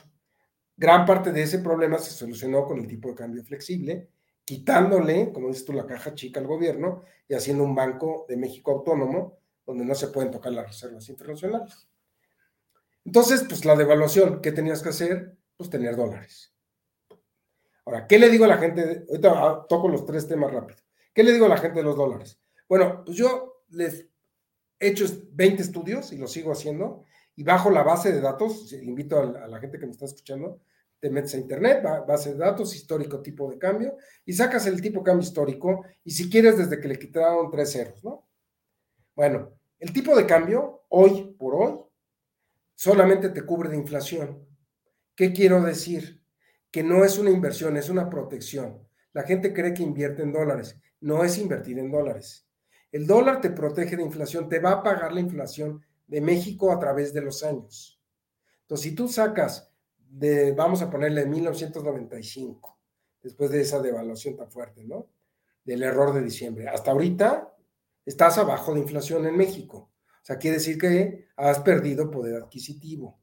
[0.75, 4.09] Gran parte de ese problema se solucionó con el tipo de cambio flexible,
[4.43, 8.71] quitándole, como dices tú, la caja chica al gobierno y haciendo un banco de México
[8.71, 11.87] autónomo donde no se pueden tocar las reservas internacionales.
[13.05, 15.37] Entonces, pues la devaluación, ¿qué tenías que hacer?
[15.55, 16.53] Pues tener dólares.
[17.85, 19.05] Ahora, ¿qué le digo a la gente?
[19.07, 20.79] Ahorita ah, toco los tres temas rápido.
[21.13, 22.40] ¿Qué le digo a la gente de los dólares?
[22.71, 24.07] Bueno, pues yo les
[24.79, 25.03] he hecho
[25.33, 27.03] 20 estudios y lo sigo haciendo
[27.35, 30.61] y bajo la base de datos, invito a la, gente que me está escuchando,
[31.01, 34.99] te metes a internet, base de datos, histórico tipo de cambio, y sacas el tipo
[34.99, 38.29] de cambio histórico, y si quieres desde que le quitaron tres ceros, ¿no?
[39.17, 41.77] Bueno, el tipo de cambio, hoy por hoy,
[42.73, 44.47] solamente te cubre de inflación.
[45.13, 46.23] ¿Qué quiero decir?
[46.71, 48.87] Que no es una inversión, es una protección.
[49.11, 52.47] La gente cree que invierte en dólares, no es invertir en dólares.
[52.91, 56.79] El dólar te protege de inflación, te va a pagar la inflación de México a
[56.79, 58.01] través de los años.
[58.61, 62.79] Entonces, si tú sacas de, vamos a ponerle 1995,
[63.21, 65.07] después de esa devaluación tan fuerte, ¿no?
[65.63, 67.55] Del error de diciembre, hasta ahorita
[68.05, 69.91] estás abajo de inflación en México.
[70.21, 73.19] O sea, quiere decir que has perdido poder adquisitivo.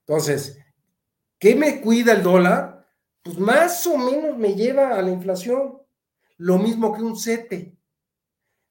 [0.00, 0.60] Entonces,
[1.38, 2.86] ¿qué me cuida el dólar?
[3.22, 5.82] Pues más o menos me lleva a la inflación.
[6.36, 7.75] Lo mismo que un CETE.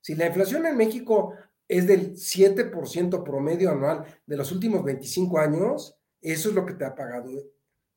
[0.05, 1.33] Si la inflación en México
[1.67, 6.85] es del 7% promedio anual de los últimos 25 años, eso es lo que te
[6.85, 7.31] ha pagado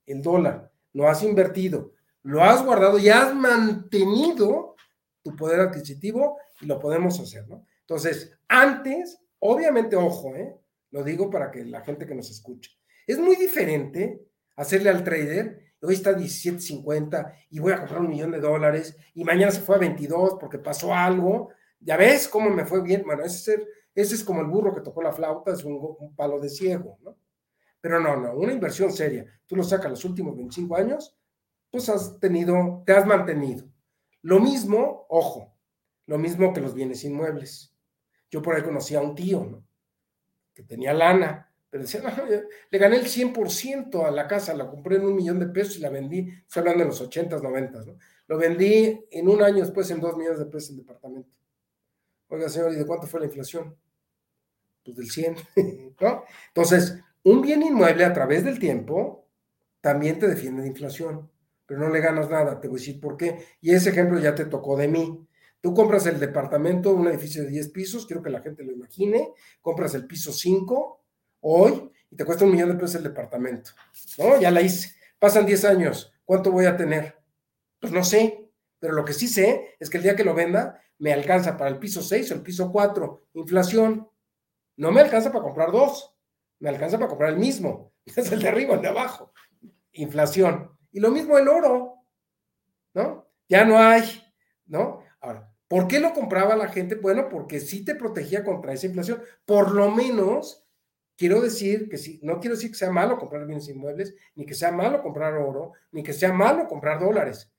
[0.06, 0.72] el dólar.
[0.94, 1.92] No has invertido,
[2.22, 4.74] lo has guardado y has mantenido
[5.22, 7.66] tu poder adquisitivo y lo podemos hacer, ¿no?
[7.80, 10.56] Entonces, antes, obviamente, ojo, ¿eh?
[10.90, 12.70] Lo digo para que la gente que nos escuche.
[13.06, 14.18] Es muy diferente
[14.56, 19.24] hacerle al trader, hoy está 17.50 y voy a comprar un millón de dólares y
[19.24, 21.50] mañana se fue a 22 porque pasó algo
[21.80, 23.02] ya ves cómo me fue bien.
[23.04, 23.60] Bueno, ese es,
[23.94, 27.16] ese es como el burro que tocó la flauta, es un, palo de ciego, ¿no?
[27.80, 29.24] Pero no, no, una inversión seria.
[29.46, 31.16] Tú lo sacas los últimos 25 años,
[31.70, 33.68] pues has tenido, te has mantenido.
[34.22, 35.56] Lo mismo, ojo,
[36.06, 37.74] lo mismo que los bienes inmuebles.
[38.30, 39.64] Yo por ahí conocí a un tío, ¿no?
[40.54, 42.10] Que tenía lana, pero decía, no,
[42.70, 45.80] le gané el 100% a la casa, la compré en un millón de pesos y
[45.80, 47.96] la vendí, estoy hablando de los 80s, 90 ¿no?
[48.26, 51.37] Lo vendí en un año después en dos millones de pesos el departamento.
[52.28, 53.76] Oiga, señor, ¿y de cuánto fue la inflación?
[54.84, 55.36] Pues del 100,
[56.00, 56.24] ¿no?
[56.48, 59.26] Entonces, un bien inmueble a través del tiempo
[59.80, 61.30] también te defiende de inflación,
[61.66, 62.60] pero no le ganas nada.
[62.60, 63.44] Te voy a decir por qué.
[63.60, 65.26] Y ese ejemplo ya te tocó de mí.
[65.60, 69.32] Tú compras el departamento, un edificio de 10 pisos, quiero que la gente lo imagine,
[69.60, 71.02] compras el piso 5
[71.40, 73.72] hoy y te cuesta un millón de pesos el departamento,
[74.18, 74.40] ¿no?
[74.40, 74.94] Ya la hice.
[75.18, 77.16] Pasan 10 años, ¿cuánto voy a tener?
[77.80, 78.48] Pues no sé,
[78.78, 81.70] pero lo que sí sé es que el día que lo venda me alcanza para
[81.70, 84.08] el piso 6 o el piso 4, inflación.
[84.76, 86.16] No me alcanza para comprar dos,
[86.60, 87.92] me alcanza para comprar el mismo.
[88.04, 89.32] Es el de arriba, el de abajo.
[89.92, 90.70] inflación.
[90.90, 92.04] Y lo mismo el oro,
[92.94, 93.28] ¿no?
[93.48, 94.02] Ya no hay,
[94.66, 95.02] ¿no?
[95.20, 96.94] Ahora, ¿por qué lo compraba la gente?
[96.94, 99.22] Bueno, porque sí te protegía contra esa inflación.
[99.44, 100.66] Por lo menos,
[101.16, 104.54] quiero decir que sí, no quiero decir que sea malo comprar bienes inmuebles, ni que
[104.54, 107.52] sea malo comprar oro, ni que sea malo comprar dólares.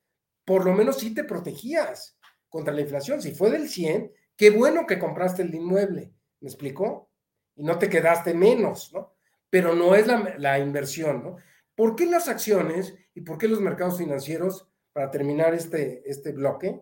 [0.45, 2.18] Por lo menos sí te protegías
[2.49, 3.21] contra la inflación.
[3.21, 6.13] Si fue del 100, qué bueno que compraste el inmueble.
[6.41, 7.09] ¿Me explicó?
[7.55, 9.15] Y no te quedaste menos, ¿no?
[9.49, 11.37] Pero no es la, la inversión, ¿no?
[11.75, 16.81] ¿Por qué las acciones y por qué los mercados financieros, para terminar este, este bloque,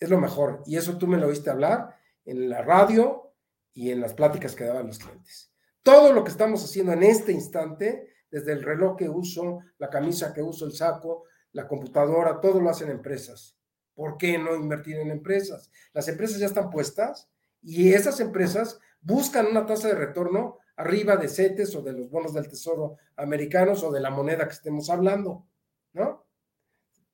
[0.00, 0.62] es lo mejor?
[0.66, 3.34] Y eso tú me lo oíste hablar en la radio
[3.72, 5.52] y en las pláticas que daban los clientes.
[5.82, 10.34] Todo lo que estamos haciendo en este instante, desde el reloj que uso, la camisa
[10.34, 13.55] que uso, el saco, la computadora, todo lo hacen empresas.
[13.96, 15.72] ¿Por qué no invertir en empresas?
[15.94, 17.30] Las empresas ya están puestas
[17.62, 22.34] y esas empresas buscan una tasa de retorno arriba de CETES o de los bonos
[22.34, 25.46] del Tesoro americanos o de la moneda que estemos hablando,
[25.94, 26.26] ¿no?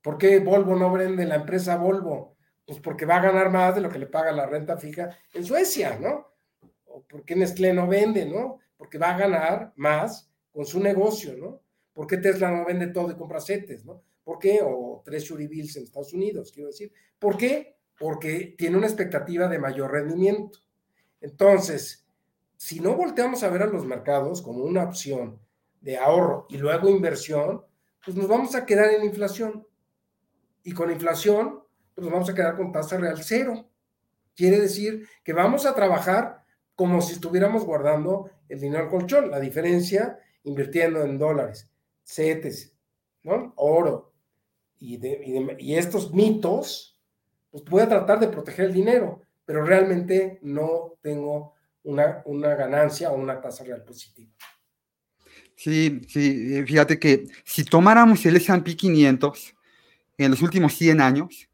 [0.02, 2.36] ¿Por qué Volvo no vende la empresa Volvo?
[2.66, 5.44] Pues porque va a ganar más de lo que le paga la renta fija en
[5.44, 6.34] Suecia, ¿no?
[6.86, 8.58] ¿O por qué Nestlé no vende, ¿no?
[8.76, 11.62] Porque va a ganar más con su negocio, ¿no?
[11.92, 14.02] ¿Por qué Tesla no vende todo y compra CETES, ¿no?
[14.24, 14.60] ¿Por qué?
[14.62, 16.92] O Treasury Bills en Estados Unidos, quiero decir.
[17.18, 17.76] ¿Por qué?
[17.98, 20.58] Porque tiene una expectativa de mayor rendimiento.
[21.20, 22.06] Entonces,
[22.56, 25.40] si no volteamos a ver a los mercados como una opción
[25.80, 27.64] de ahorro y luego inversión,
[28.04, 29.66] pues nos vamos a quedar en inflación.
[30.62, 31.60] Y con inflación,
[31.94, 33.68] pues nos vamos a quedar con tasa real cero.
[34.34, 36.44] Quiere decir que vamos a trabajar
[36.76, 39.30] como si estuviéramos guardando el dinero al colchón.
[39.30, 41.68] La diferencia, invirtiendo en dólares,
[42.04, 42.72] CETES,
[43.24, 43.52] ¿no?
[43.56, 44.11] oro
[44.82, 44.98] y,
[45.58, 46.98] y estos mitos,
[47.50, 51.54] pues voy a tratar de proteger el dinero pero realmente no tengo
[51.84, 54.30] una, una ganancia o una tasa real positiva.
[55.56, 59.54] Sí, sí, eh, fíjate que si tomáramos el S&P 500
[60.18, 61.48] en los últimos 100 años,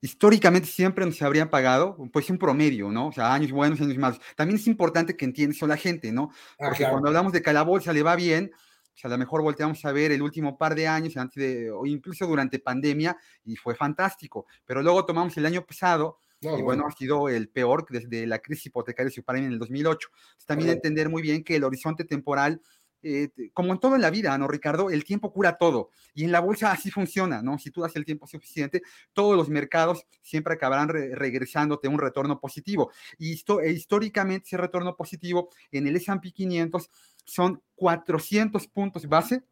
[0.00, 3.08] históricamente siempre nos habrían pagado pues un promedio, ¿no?
[3.08, 4.20] O sea, años buenos, años malos.
[4.34, 6.30] También es importante que entiendas eso la gente, ¿no?
[6.58, 8.52] Ah, Porque cuando hablamos de que a la bolsa le va bien,
[8.96, 11.70] o sea, a lo mejor volteamos a ver el último par de años, antes de,
[11.70, 14.46] o incluso durante pandemia, y fue fantástico.
[14.64, 18.66] Pero luego tomamos el año pasado, y bueno, ha sido el peor desde la crisis
[18.66, 20.08] hipotecaria subprime en el 2008.
[20.46, 22.62] también entender muy bien que el horizonte temporal,
[23.02, 24.88] eh, como en todo en la vida, ¿no, Ricardo?
[24.88, 25.90] El tiempo cura todo.
[26.14, 27.58] Y en la bolsa así funciona, ¿no?
[27.58, 28.82] Si tú das el tiempo suficiente,
[29.12, 32.90] todos los mercados siempre acabarán regresándote un retorno positivo.
[33.18, 36.90] Y esto, e históricamente ese retorno positivo en el S&P 500
[37.26, 39.42] son 400 puntos base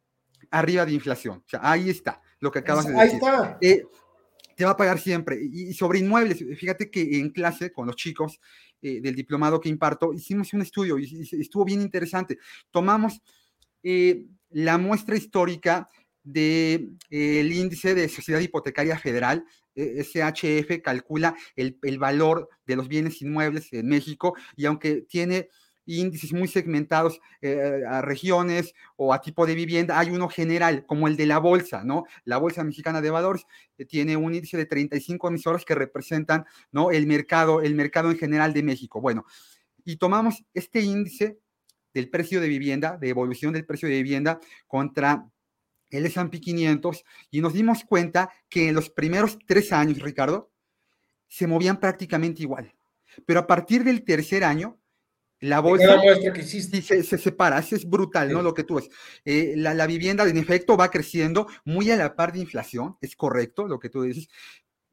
[0.51, 1.39] arriba de inflación.
[1.39, 3.09] O sea, ahí está lo que acabas de decir.
[3.11, 3.59] Ahí está.
[3.61, 3.83] Eh,
[4.57, 5.39] te va a pagar siempre.
[5.43, 8.41] Y, sobre inmuebles, fíjate que en clase con los chicos
[8.81, 12.39] eh, del diplomado que imparto, hicimos un estudio y, estuvo bien interesante.
[12.70, 13.20] Tomamos
[13.83, 15.89] eh, la muestra histórica
[16.22, 19.45] del de, el índice de Sociedad Hipotecaria Federal,
[19.77, 25.49] SHF, calcula el, el valor de los bienes inmuebles en México y aunque tiene
[25.87, 31.09] índices muy segmentados eh, a regiones o a tipo de vivienda, hay uno general, como
[31.09, 32.05] el de la bolsa, ¿no?
[32.24, 33.47] La Bolsa Mexicana de Valores
[33.78, 36.91] eh, tiene un índice de 35 emisoras que representan, ¿no?
[36.91, 39.01] El mercado, el mercado en general de México.
[39.01, 39.26] Bueno,
[39.85, 41.39] y tomamos este índice
[41.93, 45.30] del precio de vivienda, de evolución del precio de vivienda contra
[45.91, 50.51] el S&P 500 y nos dimos cuenta que en los primeros tres años, Ricardo,
[51.28, 52.74] se movían prácticamente igual.
[53.26, 54.78] Pero a partir del tercer año,
[55.45, 56.01] la bolsa
[56.32, 58.42] que Se, se, separa, eso es brutal, ¿no?
[58.42, 58.88] Lo que tú ves.
[59.24, 63.14] Eh, la, la, vivienda, en efecto, va creciendo muy a la par de inflación, es
[63.14, 64.28] correcto lo que tú dices,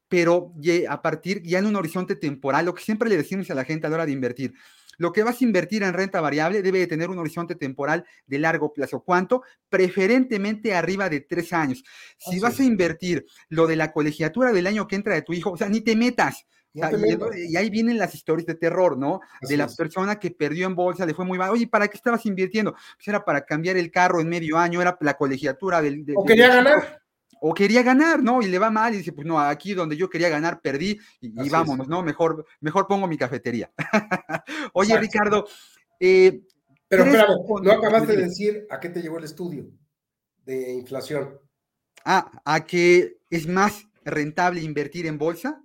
[0.10, 0.54] pero
[0.90, 3.88] a partir, ya en un horizonte temporal, lo que siempre le decimos a la gente
[3.88, 4.54] a la hora de invertir,
[4.98, 8.38] lo que vas a invertir en renta variable debe de tener un horizonte temporal de
[8.38, 9.04] largo plazo.
[9.04, 9.44] ¿Cuánto?
[9.70, 11.84] Preferentemente arriba de tres años.
[12.18, 15.52] Si vas a invertir lo de la colegiatura del año que entra de tu hijo,
[15.52, 19.20] o sea, ni te metas y, ahí vienen las historias de terror, ¿no?
[19.42, 21.50] de la persona que perdió en bolsa, le fue muy mal.
[21.50, 22.74] Oye, ¿para qué estabas invirtiendo?
[22.74, 26.06] Pues era para cambiar el carro en medio año, era la colegiatura del.
[26.16, 27.02] o quería ganar.
[27.44, 28.42] O quería ganar, ¿no?
[28.44, 31.50] Y le va mal y dice, pues no, aquí donde yo quería ganar perdí y,
[31.50, 32.04] vámonos, ¿no?
[32.04, 33.72] Mejor, mejor pongo mi cafetería.
[34.74, 35.48] Oye, Ricardo.
[36.00, 36.44] Eh,
[36.88, 39.72] Pero espérame, no acabaste de decir a qué te llevó el estudio
[40.46, 41.40] de inflación.
[42.06, 45.64] Ah, a que es más rentable invertir en bolsa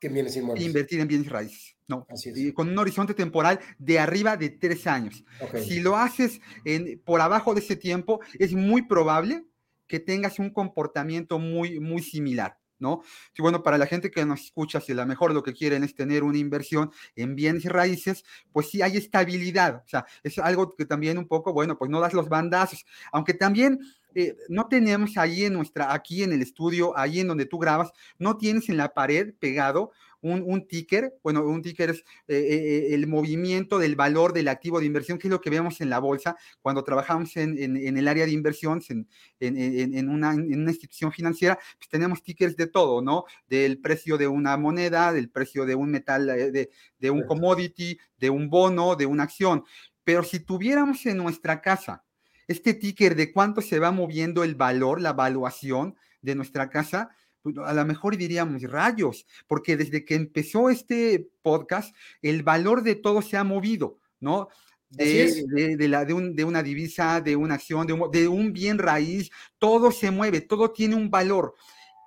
[0.00, 0.66] que en bienes inmuebles.
[0.66, 1.76] Invertir en bienes raíces.
[1.86, 2.06] No,
[2.54, 5.24] con un horizonte temporal de arriba de tres años.
[5.60, 9.44] Si lo haces en, por abajo de ese tiempo, es muy probable
[9.88, 12.56] que tengas un comportamiento muy, muy similar.
[12.78, 13.02] ¿no?
[13.34, 15.84] Sí, bueno, para la gente que nos escucha, si a lo mejor lo que quieren
[15.84, 20.74] es tener una inversión en bienes raíces, pues sí hay estabilidad, o sea, es algo
[20.74, 23.80] que también un poco, bueno, pues no das los bandazos, aunque también
[24.14, 27.92] eh, no tenemos ahí en nuestra, aquí en el estudio, ahí en donde tú grabas,
[28.18, 29.92] no tienes en la pared pegado
[30.22, 34.78] un, un ticker, bueno, un ticker es eh, eh, el movimiento del valor del activo
[34.78, 38.06] de inversión, que es lo que vemos en la bolsa cuando trabajamos en, en, el
[38.06, 39.06] área de inversión, en,
[39.40, 43.24] en una, una, institución financiera, pues tenemos tickers de todo, ¿no?
[43.48, 48.30] Del precio de una moneda, del precio de un metal, de, de un commodity, de
[48.30, 49.64] un bono, de una acción.
[50.04, 52.04] Pero si tuviéramos en nuestra casa
[52.50, 57.10] este ticker de cuánto se va moviendo el valor, la evaluación de nuestra casa,
[57.42, 62.96] pues, a lo mejor diríamos rayos, porque desde que empezó este podcast, el valor de
[62.96, 64.48] todo se ha movido, ¿no?
[64.88, 68.52] De, de, la, de, un, de, una divisa, de una acción, de un, de un,
[68.52, 69.30] bien raíz,
[69.60, 71.54] todo se mueve, todo tiene un valor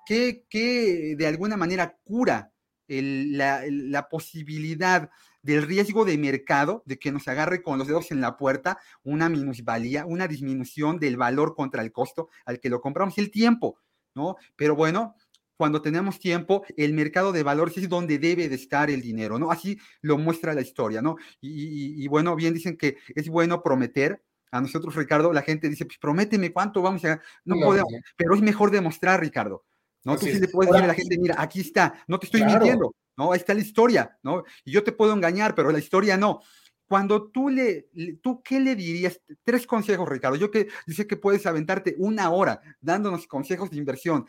[0.04, 2.52] que, que de alguna manera cura
[2.86, 5.08] el, la, la posibilidad
[5.44, 9.28] del riesgo de mercado, de que nos agarre con los dedos en la puerta una
[9.28, 13.78] minusvalía, una disminución del valor contra el costo al que lo compramos, el tiempo,
[14.14, 14.36] ¿no?
[14.56, 15.14] Pero bueno,
[15.56, 19.50] cuando tenemos tiempo, el mercado de valores es donde debe de estar el dinero, ¿no?
[19.50, 21.16] Así lo muestra la historia, ¿no?
[21.40, 24.24] Y, bueno, bien dicen que es bueno prometer.
[24.50, 27.20] A nosotros, Ricardo, la gente dice, pues prométeme cuánto vamos a...
[27.44, 29.64] No, podemos, pero es mejor demostrar, Ricardo.
[30.04, 30.16] ¿no?
[30.16, 32.94] Tú sí le puedes decir a la gente, mira, aquí está, no te estoy mintiendo,
[33.16, 33.32] ¿no?
[33.32, 34.44] Ahí está la historia, ¿no?
[34.64, 36.40] Y yo te puedo engañar, pero la historia no.
[36.86, 37.88] Cuando tú le,
[38.22, 39.20] tú qué le dirías?
[39.42, 40.36] Tres consejos, Ricardo.
[40.36, 44.26] Yo que dice que puedes aventarte una hora dándonos consejos de inversión.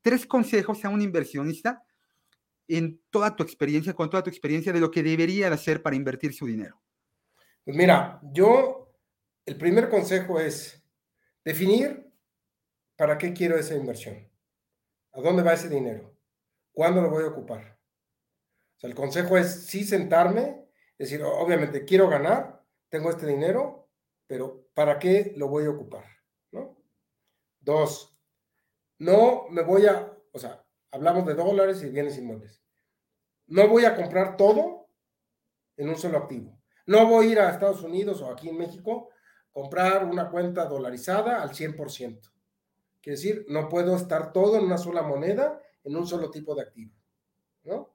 [0.00, 1.84] Tres consejos a un inversionista
[2.68, 5.96] en toda tu experiencia, con toda tu experiencia de lo que debería de hacer para
[5.96, 6.80] invertir su dinero.
[7.64, 8.94] Pues mira, yo,
[9.44, 10.82] el primer consejo es
[11.44, 12.10] definir
[12.96, 14.16] para qué quiero esa inversión.
[15.12, 16.14] ¿A dónde va ese dinero?
[16.72, 17.79] ¿Cuándo lo voy a ocupar?
[18.80, 20.64] O sea, el consejo es sí sentarme,
[20.96, 23.90] decir, obviamente quiero ganar, tengo este dinero,
[24.26, 26.06] pero ¿para qué lo voy a ocupar?
[26.50, 26.82] ¿No?
[27.60, 28.16] Dos,
[28.96, 32.62] no me voy a, o sea, hablamos de dólares y bienes inmuebles.
[33.48, 34.88] No voy a comprar todo
[35.76, 36.58] en un solo activo.
[36.86, 39.10] No voy a ir a Estados Unidos o aquí en México
[39.52, 42.32] comprar una cuenta dolarizada al 100%.
[43.02, 46.62] Quiere decir, no puedo estar todo en una sola moneda, en un solo tipo de
[46.62, 46.94] activo.
[47.64, 47.89] ¿no?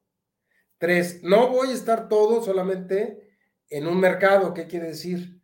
[0.85, 3.27] Tres, no voy a estar todo solamente
[3.71, 4.53] en un mercado.
[4.53, 5.41] ¿Qué quiere decir?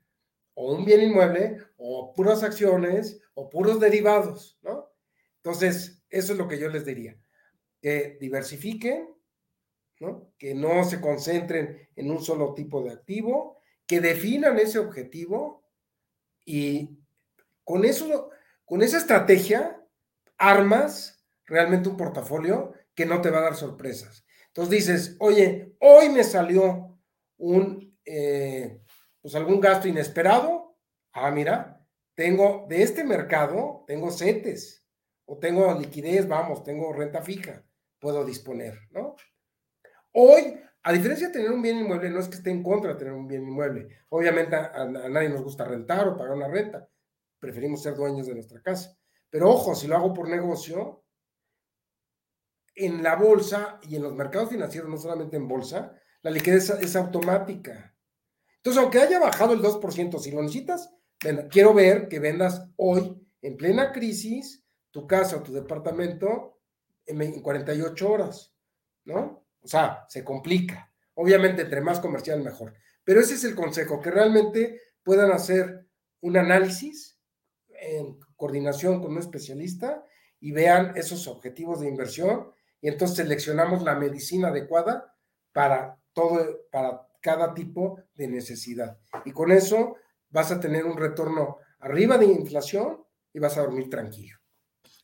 [0.53, 4.91] O un bien inmueble, o puras acciones, o puros derivados, ¿no?
[5.37, 7.19] Entonces, eso es lo que yo les diría.
[7.81, 9.09] Que diversifiquen,
[9.99, 10.31] ¿no?
[10.37, 15.63] Que no se concentren en un solo tipo de activo, que definan ese objetivo
[16.45, 16.99] y
[17.63, 18.29] con eso
[18.63, 19.83] con esa estrategia
[20.37, 24.20] armas realmente un portafolio que no te va a dar sorpresas.
[24.53, 26.99] Entonces dices, oye, hoy me salió
[27.37, 28.81] un, eh,
[29.21, 30.77] pues algún gasto inesperado.
[31.13, 31.85] Ah, mira,
[32.15, 34.85] tengo de este mercado, tengo CETES
[35.25, 37.63] o tengo liquidez, vamos, tengo renta fija,
[37.99, 39.15] puedo disponer, ¿no?
[40.11, 42.99] Hoy, a diferencia de tener un bien inmueble, no es que esté en contra de
[42.99, 43.87] tener un bien inmueble.
[44.09, 46.89] Obviamente a nadie nos gusta rentar o pagar una renta,
[47.39, 48.97] preferimos ser dueños de nuestra casa.
[49.29, 51.05] Pero ojo, si lo hago por negocio,
[52.75, 56.95] en la bolsa y en los mercados financieros, no solamente en bolsa, la liquidez es
[56.95, 57.95] automática.
[58.57, 60.93] Entonces, aunque haya bajado el 2%, si lo necesitas,
[61.49, 66.59] quiero ver que vendas hoy, en plena crisis, tu casa o tu departamento
[67.05, 68.53] en 48 horas,
[69.05, 69.45] ¿no?
[69.61, 70.93] O sea, se complica.
[71.15, 72.73] Obviamente, entre más comercial, mejor.
[73.03, 75.87] Pero ese es el consejo, que realmente puedan hacer
[76.21, 77.19] un análisis
[77.69, 80.05] en coordinación con un especialista
[80.39, 82.51] y vean esos objetivos de inversión
[82.81, 85.15] y entonces seleccionamos la medicina adecuada
[85.53, 88.97] para todo, para cada tipo de necesidad.
[89.23, 89.95] Y con eso
[90.29, 94.40] vas a tener un retorno arriba de inflación y vas a dormir tranquilo.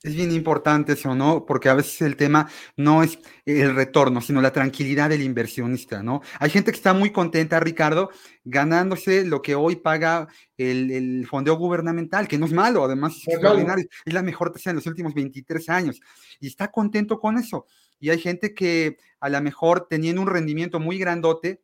[0.04, 1.44] Es bien importante eso, ¿no?
[1.44, 6.22] Porque a veces el tema no es el retorno, sino la tranquilidad del inversionista, ¿no?
[6.40, 8.12] Hay gente que está muy contenta, Ricardo,
[8.44, 13.28] ganándose lo que hoy paga el, el fondeo gubernamental, que no es malo, además es,
[13.28, 16.00] extraordinario, es la mejor tasa en los últimos 23 años,
[16.40, 17.66] y está contento con eso.
[18.00, 21.64] Y hay gente que a lo mejor teniendo un rendimiento muy grandote,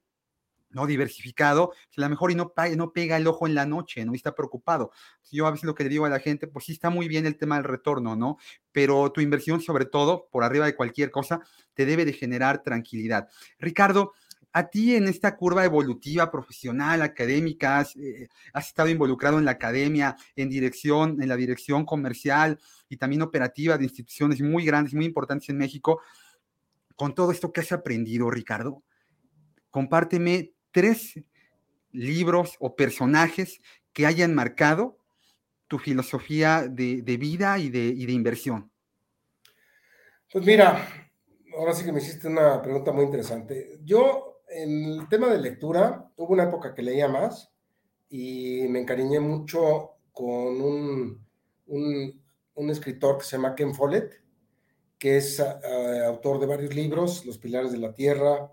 [0.74, 4.06] no diversificado, pues, a lo mejor y no, no pega el ojo en la noche,
[4.06, 4.14] ¿no?
[4.14, 4.92] Y está preocupado.
[5.32, 7.26] Yo a veces lo que le digo a la gente, pues sí está muy bien
[7.26, 8.38] el tema del retorno, ¿no?
[8.72, 11.42] Pero tu inversión, sobre todo, por arriba de cualquier cosa,
[11.74, 13.28] te debe de generar tranquilidad.
[13.60, 14.14] Ricardo,
[14.54, 19.52] a ti en esta curva evolutiva, profesional, académica, has, eh, has, estado involucrado en la
[19.52, 25.06] academia, en dirección, en la dirección comercial y también operativa de instituciones muy grandes, muy
[25.06, 26.02] importantes en México.
[26.96, 28.84] Con todo esto que has aprendido, Ricardo,
[29.72, 31.24] compárteme tres
[31.94, 33.62] libros o personajes
[33.94, 34.98] que hayan marcado
[35.68, 38.70] tu filosofía de, vida y de, inversión?
[40.32, 40.88] Pues mira,
[41.58, 43.80] ahora sí que me hiciste una pregunta muy interesante.
[43.84, 47.52] Yo, en el tema de lectura, hubo una época que leía más
[48.10, 51.26] y me encariñé mucho con un,
[51.68, 54.22] un, escritor que se llama Ken Follett,
[54.98, 58.52] que es eh, autor de varios libros, Los Pilares de la Tierra,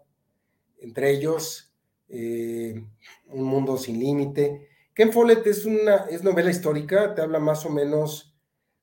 [0.78, 1.69] entre ellos
[2.10, 2.82] eh,
[3.28, 4.68] Un Mundo Sin Límite.
[4.94, 8.34] Ken Follett es una es novela histórica, te habla más o menos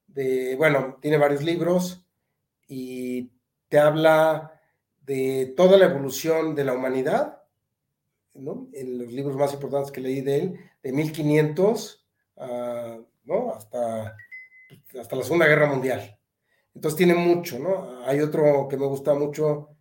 [0.07, 2.05] de, bueno, tiene varios libros
[2.67, 3.29] y
[3.69, 4.59] te habla
[5.05, 7.43] de toda la evolución de la humanidad,
[8.33, 8.67] ¿no?
[8.73, 12.07] en los libros más importantes que leí de él, de 1500
[13.25, 13.53] ¿no?
[13.53, 14.15] hasta,
[14.99, 16.17] hasta la Segunda Guerra Mundial.
[16.73, 18.05] Entonces tiene mucho, ¿no?
[18.05, 19.76] Hay otro que me gusta mucho,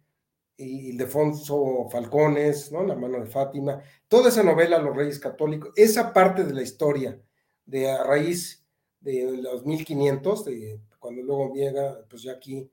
[0.57, 2.85] Ildefonso Falcones, ¿no?
[2.85, 7.21] La mano de Fátima, toda esa novela, Los Reyes Católicos, esa parte de la historia,
[7.65, 8.65] de a raíz
[9.01, 12.71] de los 1500, de cuando luego llega, pues ya aquí,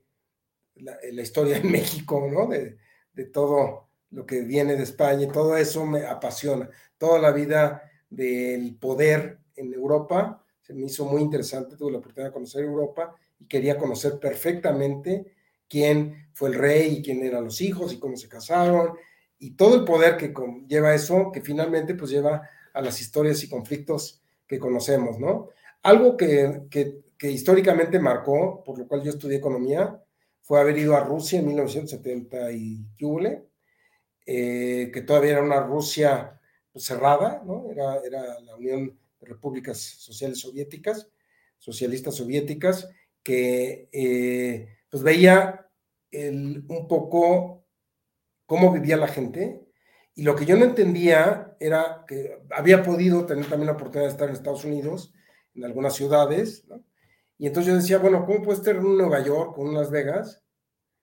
[0.76, 2.46] la, historia en México, ¿no?
[2.46, 2.78] De,
[3.12, 6.70] de, todo lo que viene de España, todo eso me apasiona.
[6.98, 12.30] Toda la vida del poder en Europa se me hizo muy interesante, tuve la oportunidad
[12.30, 15.34] de conocer Europa y quería conocer perfectamente
[15.74, 18.92] quién fue el rey y quién eran los hijos y cómo se casaron
[19.40, 20.32] y todo el poder que
[20.68, 25.48] lleva eso, que finalmente pues lleva a las historias y conflictos que conocemos, ¿no?
[25.82, 30.00] Algo que, que, históricamente marcó, por lo cual yo estudié economía,
[30.42, 32.86] fue haber ido a Rusia en 1970 y
[34.24, 36.40] eh, que todavía era una Rusia
[36.72, 37.68] pues, cerrada, ¿no?
[37.68, 41.08] Era, era la Unión de Repúblicas Sociales Soviéticas,
[41.58, 42.88] socialistas soviéticas,
[43.24, 45.68] que eh, pues veía
[46.12, 47.66] un poco
[48.46, 49.66] cómo vivía la gente
[50.14, 54.12] y lo que yo no entendía era que había podido tener también la oportunidad de
[54.12, 55.12] estar en Estados Unidos,
[55.56, 56.64] en algunas ciudades,
[57.38, 60.44] y entonces yo decía, bueno, ¿cómo puede estar en Nueva York, con Las Vegas,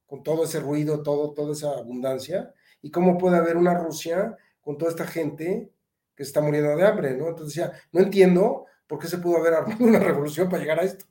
[0.06, 2.54] con todo ese ruido, todo, toda esa abundancia?
[2.82, 5.70] ¿Y cómo puede haber una Rusia con toda esta gente
[6.16, 7.28] que está muriendo de hambre, ¿no?
[7.28, 10.84] Entonces decía, no entiendo por qué se pudo haber armado una revolución para llegar a
[10.84, 11.04] esto,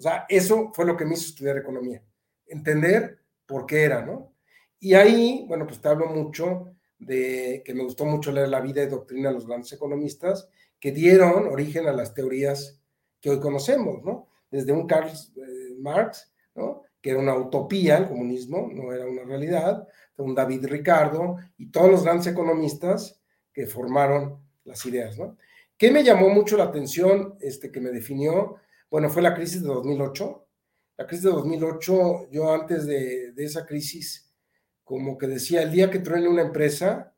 [0.00, 2.02] O sea, eso fue lo que me hizo estudiar economía,
[2.46, 4.32] entender por qué era, ¿no?
[4.78, 8.82] Y ahí, bueno, pues te hablo mucho de que me gustó mucho leer la vida
[8.82, 10.48] y doctrina de los grandes economistas
[10.80, 12.80] que dieron origen a las teorías
[13.20, 14.28] que hoy conocemos, ¿no?
[14.50, 16.84] Desde un Karl eh, Marx, ¿no?
[17.02, 19.86] Que era una utopía, el comunismo no era una realidad,
[20.16, 23.20] un David Ricardo y todos los grandes economistas
[23.52, 25.36] que formaron las ideas, ¿no?
[25.76, 28.56] ¿Qué me llamó mucho la atención, este, que me definió?
[28.90, 30.48] Bueno, fue la crisis de 2008.
[30.96, 34.34] La crisis de 2008, yo antes de, esa crisis,
[34.82, 37.14] como que decía, el día que truene una empresa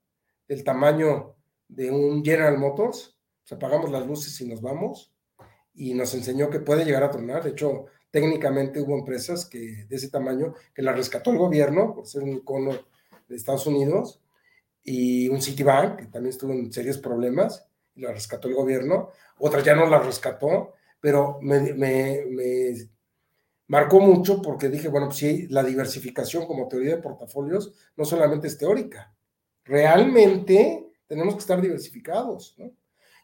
[0.47, 1.35] del tamaño
[1.69, 5.15] de un General Motors, pues apagamos las luces y nos vamos,
[5.73, 7.43] y nos enseñó que puede llegar a tronar.
[7.43, 12.07] De hecho, técnicamente hubo empresas que de ese tamaño que la rescató el gobierno por
[12.07, 12.73] ser un icono
[13.27, 14.21] de Estados Unidos
[14.83, 19.09] y un Citibank que también estuvo en serios problemas y la rescató el gobierno.
[19.39, 22.75] Otra ya no la rescató pero me,
[23.67, 28.47] marcó mucho porque dije, bueno, pues sí, la diversificación como teoría de portafolios no solamente
[28.47, 29.13] es teórica,
[29.65, 32.71] realmente tenemos que estar diversificados, ¿no?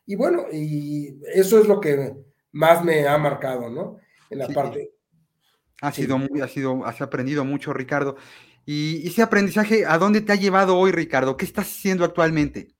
[0.07, 2.17] Y bueno, y eso es lo que
[2.51, 3.99] más me ha marcado, ¿no?
[4.29, 4.91] En la parte.
[5.81, 8.17] Ha sido muy, ha sido, has aprendido mucho, Ricardo.
[8.65, 11.37] Y ese aprendizaje, ¿a dónde te ha llevado hoy, Ricardo?
[11.37, 12.75] ¿Qué estás haciendo actualmente?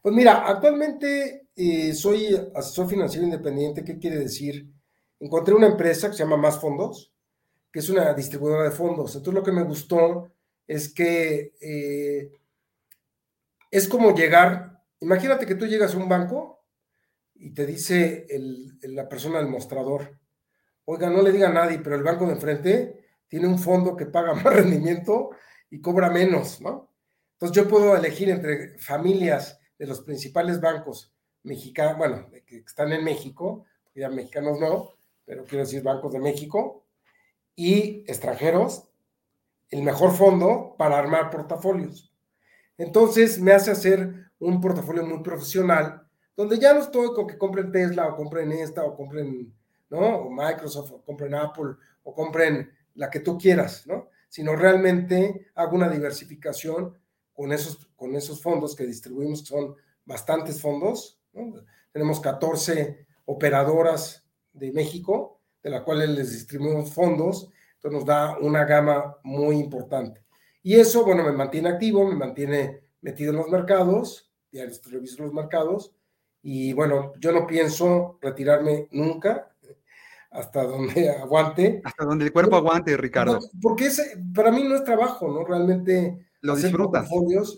[0.00, 3.84] Pues mira, actualmente eh, soy asesor financiero independiente.
[3.84, 4.70] ¿Qué quiere decir?
[5.20, 7.12] Encontré una empresa que se llama Más Fondos,
[7.70, 9.14] que es una distribuidora de fondos.
[9.14, 10.32] Entonces lo que me gustó
[10.66, 12.32] es que eh,
[13.70, 16.64] es como llegar, imagínate que tú llegas a un banco
[17.34, 18.26] y te dice
[18.82, 20.18] la persona del mostrador,
[20.84, 24.06] oiga, no le diga a nadie, pero el banco de enfrente tiene un fondo que
[24.06, 25.30] paga más rendimiento
[25.70, 26.92] y cobra menos, ¿no?
[27.34, 31.11] Entonces yo puedo elegir entre familias de los principales bancos
[31.42, 33.64] mexicanos, bueno, que están en México,
[33.94, 34.90] ya mexicanos no,
[35.24, 36.84] pero quiero decir bancos de México,
[37.54, 38.88] y extranjeros,
[39.70, 42.12] el mejor fondo para armar portafolios.
[42.78, 47.70] Entonces me hace hacer un portafolio muy profesional, donde ya no estoy con que compren
[47.70, 49.54] Tesla o compren esta o compren,
[49.90, 49.98] ¿no?
[49.98, 54.08] O Microsoft o compren Apple o compren la que tú quieras, ¿no?
[54.28, 56.98] Sino realmente hago una diversificación
[57.32, 61.20] con esos, con esos fondos que distribuimos, que son bastantes fondos.
[61.92, 68.64] Tenemos 14 operadoras de México, de las cuales les distribuimos fondos, entonces nos da una
[68.64, 70.24] gama muy importante.
[70.62, 75.32] Y eso, bueno, me mantiene activo, me mantiene metido en los mercados, diarios reviso los
[75.32, 75.94] mercados,
[76.44, 79.52] Y bueno, yo no pienso retirarme nunca
[80.32, 81.80] hasta donde aguante.
[81.84, 83.38] Hasta donde el cuerpo aguante, Ricardo.
[83.60, 85.44] Porque ese, para mí no es trabajo, ¿no?
[85.44, 87.08] Realmente lo disfrutas.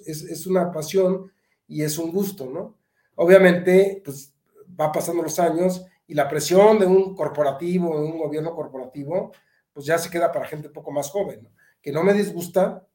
[0.07, 1.33] Es, es una pasión
[1.67, 2.77] y es un gusto, ¿no?
[3.17, 4.35] Obviamente, pues
[4.79, 9.33] va pasando los años y la presión de un corporativo, de un gobierno corporativo,
[9.73, 11.49] pues ya se queda para gente un poco más joven,
[11.81, 12.87] que no me disgusta,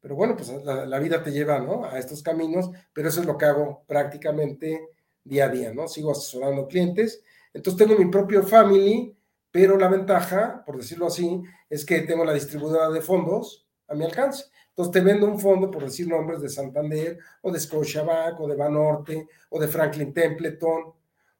[0.00, 1.84] pero bueno, pues la, vida te lleva, ¿no?
[1.84, 4.88] A estos caminos, pero eso es lo que hago prácticamente
[5.24, 5.88] día a día, ¿no?
[5.88, 9.16] Sigo asesorando clientes, entonces tengo mi propio family,
[9.50, 14.04] pero la ventaja, por decirlo así, es que tengo la distribuidora de fondos a mi
[14.04, 14.44] alcance.
[14.76, 18.56] Entonces te vendo un fondo, por decir nombres, de Santander, o de Scotiabank, o de
[18.56, 20.92] Banorte, o de Franklin Templeton,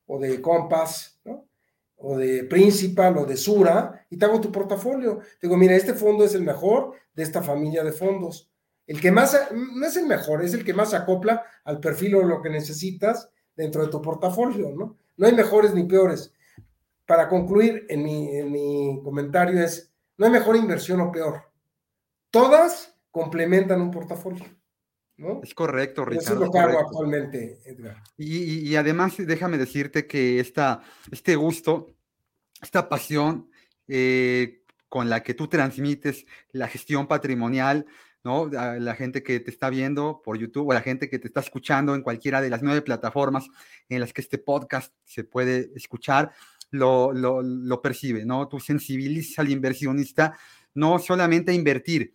[0.07, 1.21] o de Compass,
[1.97, 5.19] o de Principal, o de Sura, y te hago tu portafolio.
[5.39, 8.51] Te digo, mira, este fondo es el mejor de esta familia de fondos.
[8.87, 12.23] El que más, no es el mejor, es el que más acopla al perfil o
[12.23, 14.97] lo que necesitas dentro de tu portafolio, ¿no?
[15.19, 16.33] No hay mejores ni peores.
[17.05, 21.43] Para concluir, en mi, en mi comentario es, no hay mejor inversión o peor.
[22.31, 24.45] Todas complementan un portafolio.
[25.17, 25.41] ¿no?
[25.43, 26.23] Es correcto, Ricardo.
[26.23, 28.03] Eso es lo que hago actualmente, Edgar.
[28.19, 31.95] Y, además, déjame decirte que esta, este gusto,
[32.61, 33.49] esta pasión
[33.89, 34.61] eh,
[34.91, 37.87] con la que tú transmites la gestión patrimonial,
[38.23, 38.51] ¿no?
[38.51, 41.95] la gente que te está viendo por YouTube o la gente que te está escuchando
[41.95, 43.47] en cualquiera de las nueve plataformas
[43.89, 46.33] en las que este podcast se puede escuchar,
[46.71, 48.47] lo, lo, lo percibe, ¿no?
[48.47, 50.37] Tú sensibilizas al inversionista
[50.75, 52.13] no solamente a invertir,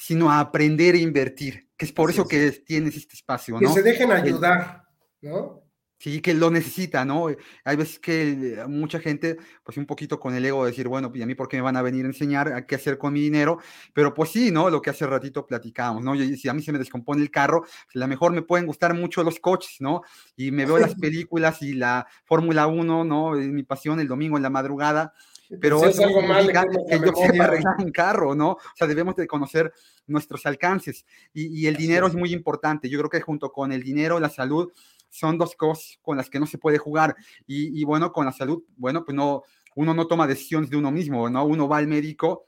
[0.00, 3.60] sino a aprender a invertir, que es por eso que tienes este espacio, ¿no?
[3.60, 4.84] Que se dejen ayudar,
[5.20, 5.64] ¿no?
[6.00, 7.26] Sí, que lo necesita, ¿no?
[7.64, 11.22] Hay veces que mucha gente, pues un poquito con el ego de decir, bueno, ¿y
[11.22, 13.20] a mí por qué me van a venir a enseñar a qué hacer con mi
[13.20, 13.58] dinero?
[13.92, 14.70] Pero pues sí, ¿no?
[14.70, 16.14] Lo que hace ratito platicábamos, ¿no?
[16.14, 18.66] Y si a mí se me descompone el carro, pues, a lo mejor me pueden
[18.66, 20.02] gustar mucho los coches, ¿no?
[20.36, 23.36] Y me veo las películas y la Fórmula 1, ¿no?
[23.36, 25.12] Es mi pasión el domingo en la madrugada,
[25.60, 28.52] pero es algo mal que yo sepa arreglar un carro, ¿no?
[28.52, 29.72] O sea, debemos de conocer
[30.06, 32.14] nuestros alcances y, el dinero es.
[32.14, 32.88] muy importante.
[32.88, 34.72] Yo creo que junto con el dinero, la salud,
[35.08, 37.16] son dos cosas con las que no se puede jugar.
[37.46, 39.42] Y, y bueno, con la salud, bueno, pues no,
[39.74, 41.44] uno no toma decisiones de uno mismo, ¿no?
[41.44, 42.47] Uno va al médico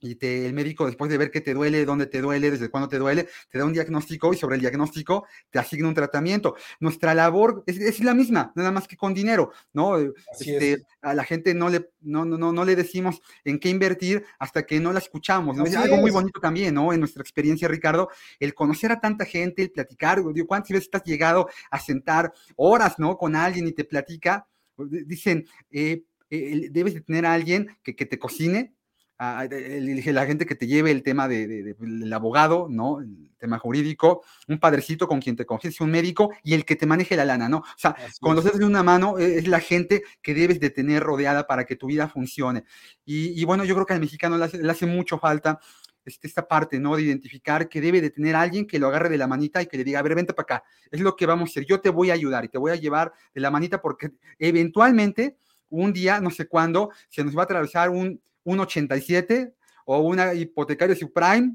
[0.00, 2.88] y te, el médico después de ver qué te duele, dónde te duele, desde cuándo
[2.88, 6.56] te duele, te da un diagnóstico y sobre el diagnóstico te asigna un tratamiento.
[6.80, 9.98] Nuestra labor es, la misma, nada más que con dinero, ¿no?
[10.38, 14.64] Este, a la gente no le, no, no, no le decimos en qué invertir hasta
[14.64, 15.64] que no la escuchamos, ¿no?
[15.64, 16.92] es algo muy bonito también, ¿no?
[16.92, 21.04] En nuestra experiencia, Ricardo, el conocer a tanta gente, el platicar, digo, ¿cuántas veces estás
[21.04, 23.16] llegado a sentar horas, ¿no?
[23.16, 24.46] Con alguien y te platica?
[24.76, 28.74] Dicen, eh, eh, debes de tener a alguien que, que te cocine,
[29.20, 33.00] la gente que te lleve el tema del de, abogado, ¿no?
[33.00, 36.86] El tema jurídico, un padrecito con quien te confíes, un médico y el que te
[36.86, 37.58] maneje la lana, ¿no?
[37.58, 41.02] O sea, cuando estás de una mano e, es la gente que debes de tener
[41.02, 42.64] rodeada para que tu vida funcione.
[43.04, 45.60] Y, bueno, yo creo que al mexicano le hace, mucho falta
[46.04, 46.96] este, esta parte, ¿no?
[46.96, 49.76] De identificar que debe de tener alguien que lo agarre de la manita y que
[49.76, 51.90] le diga, a ver, vente para acá, es lo que vamos a hacer, yo te
[51.90, 55.36] voy a ayudar y te voy a llevar de la manita porque eventualmente,
[55.68, 59.54] un día, no sé cuándo, se nos va a atravesar un un 87
[59.86, 61.54] o una hipotecaria subprime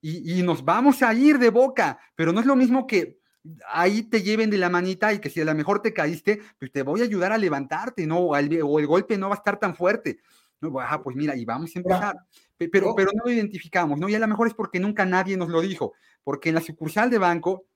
[0.00, 3.18] y, y nos vamos a ir de boca, pero no es lo mismo que
[3.68, 6.70] ahí te lleven de la manita y que si a lo mejor te caíste, pues
[6.70, 8.18] te voy a ayudar a levantarte, ¿no?
[8.18, 10.20] O el, o el golpe no va a estar tan fuerte.
[10.60, 12.16] No, ah, pues mira, y vamos a empezar.
[12.56, 14.08] Pero, pero no lo identificamos, ¿no?
[14.08, 15.94] Y a lo mejor es porque nunca nadie nos lo dijo,
[16.24, 17.66] porque en la sucursal de banco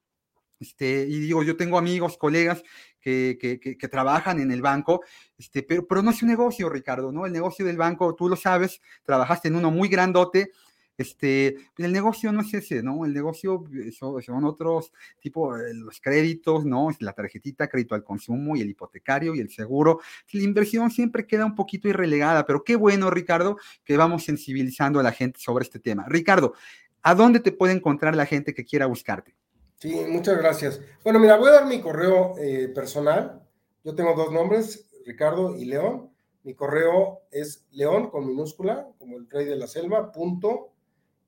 [0.63, 2.63] este, y digo, yo tengo amigos, colegas
[3.03, 5.03] que, trabajan en el banco,
[5.37, 7.27] este, pero, pero no es un negocio, Ricardo, ¿no?
[7.27, 10.53] El negocio del banco, tú lo sabes, trabajaste en uno muy grandote,
[10.99, 13.05] este, el negocio no es ese, ¿no?
[13.05, 13.65] El negocio
[13.99, 16.91] son, otros tipo eh, los créditos, ¿no?
[17.01, 20.01] La tarjetita, crédito al consumo y el hipotecario y el seguro.
[20.33, 25.03] La inversión siempre queda un poquito irrelegada, pero qué bueno, Ricardo, que vamos sensibilizando a
[25.03, 26.05] la gente sobre este tema.
[26.09, 26.55] Ricardo,
[27.03, 29.35] ¿a dónde te puede encontrar la gente que quiera buscarte?
[29.83, 30.81] Sí, muchas gracias.
[31.03, 33.43] Bueno, mira, voy a dar mi correo eh, personal.
[33.83, 36.13] Yo tengo dos nombres, Ricardo y León.
[36.45, 40.71] Mi correo es león con minúscula, como el rey de la selva, punto,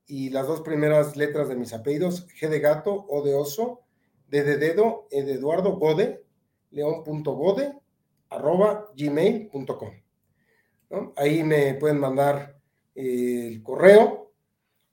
[0.06, 3.80] y las dos primeras letras de mis apellidos, G de gato, O de oso,
[4.28, 6.24] D de dedo, E de Eduardo, Gode,
[6.70, 7.76] león.gode,
[8.30, 9.90] arroba gmail.com.
[10.90, 11.12] ¿no?
[11.16, 12.56] Ahí me pueden mandar
[12.94, 14.30] eh, el correo.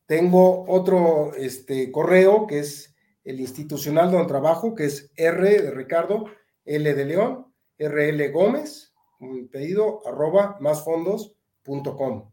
[0.08, 2.91] Tengo otro este, correo que es
[3.24, 6.26] el institucional donde trabajo, que es R de Ricardo,
[6.66, 12.32] L de León, RL Gómez, un pedido, arroba másfondos.com.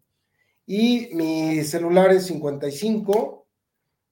[0.66, 3.46] Y mi celular es 55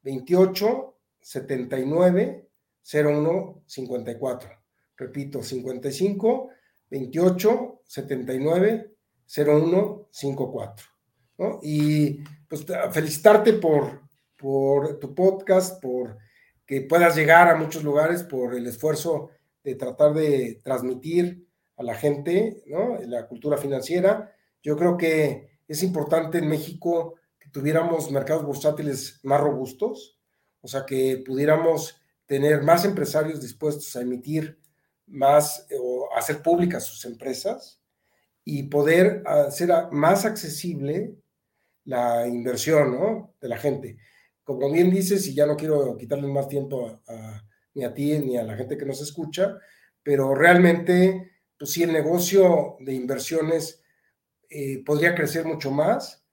[0.02, 2.48] 28 79
[2.92, 4.50] 01 54.
[4.96, 6.50] Repito, 55
[6.90, 8.96] 28 79
[9.26, 10.86] 01 54.
[11.38, 11.60] ¿no?
[11.62, 14.02] Y pues felicitarte por,
[14.36, 16.16] por tu podcast, por
[16.66, 19.30] que puedas llegar a muchos lugares, por el esfuerzo
[19.62, 22.62] de tratar de transmitir a la gente
[23.06, 24.32] la cultura financiera.
[24.62, 30.18] Yo creo que es importante en México que tuviéramos mercados bursátiles más robustos,
[30.60, 34.58] o sea, que pudiéramos tener más empresarios dispuestos a emitir
[35.06, 37.80] más o hacer públicas sus empresas
[38.44, 41.14] y poder hacer más accesible
[41.84, 43.98] la inversión de la gente.
[44.46, 47.02] Como bien dices, y ya no quiero quitarle más tiempo
[47.74, 49.58] ni a ti ni a la gente que nos escucha,
[50.04, 53.82] pero realmente, pues sí, el negocio de inversiones
[54.48, 56.24] eh, podría crecer mucho más,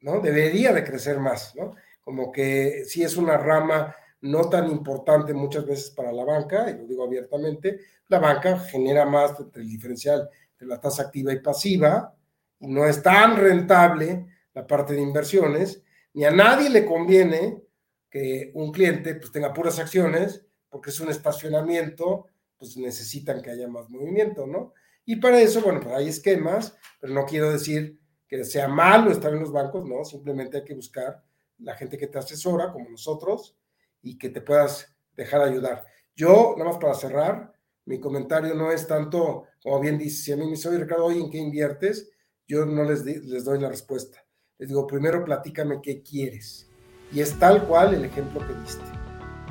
[0.00, 0.18] ¿no?
[0.18, 1.76] Debería de crecer más, ¿no?
[2.00, 6.78] Como que sí es una rama no tan importante muchas veces para la banca, y
[6.78, 7.78] lo digo abiertamente,
[8.08, 10.28] la banca genera más el diferencial
[10.58, 12.12] de la tasa activa y pasiva,
[12.58, 15.84] y no es tan rentable la parte de inversiones,
[16.14, 17.62] ni a nadie le conviene
[18.10, 22.26] que un cliente pues tenga puras acciones, porque es un estacionamiento,
[22.58, 24.74] pues necesitan que haya más movimiento, ¿no?
[25.04, 27.98] Y para eso, bueno, pues hay esquemas, pero no quiero decir
[28.28, 31.22] que sea malo estar en los bancos, no, simplemente hay que buscar
[31.58, 33.56] la gente que te asesora, como nosotros,
[34.00, 35.86] y que te puedas dejar ayudar.
[36.14, 37.52] Yo, nada más para cerrar,
[37.84, 41.10] mi comentario no es tanto, como bien dice, si a mí me dice, oye Ricardo,
[41.10, 42.10] ¿en qué inviertes?
[42.46, 44.21] Yo no les, les doy la respuesta.
[44.62, 46.68] Les digo, primero platícame qué quieres.
[47.12, 48.84] Y es tal cual el ejemplo que diste.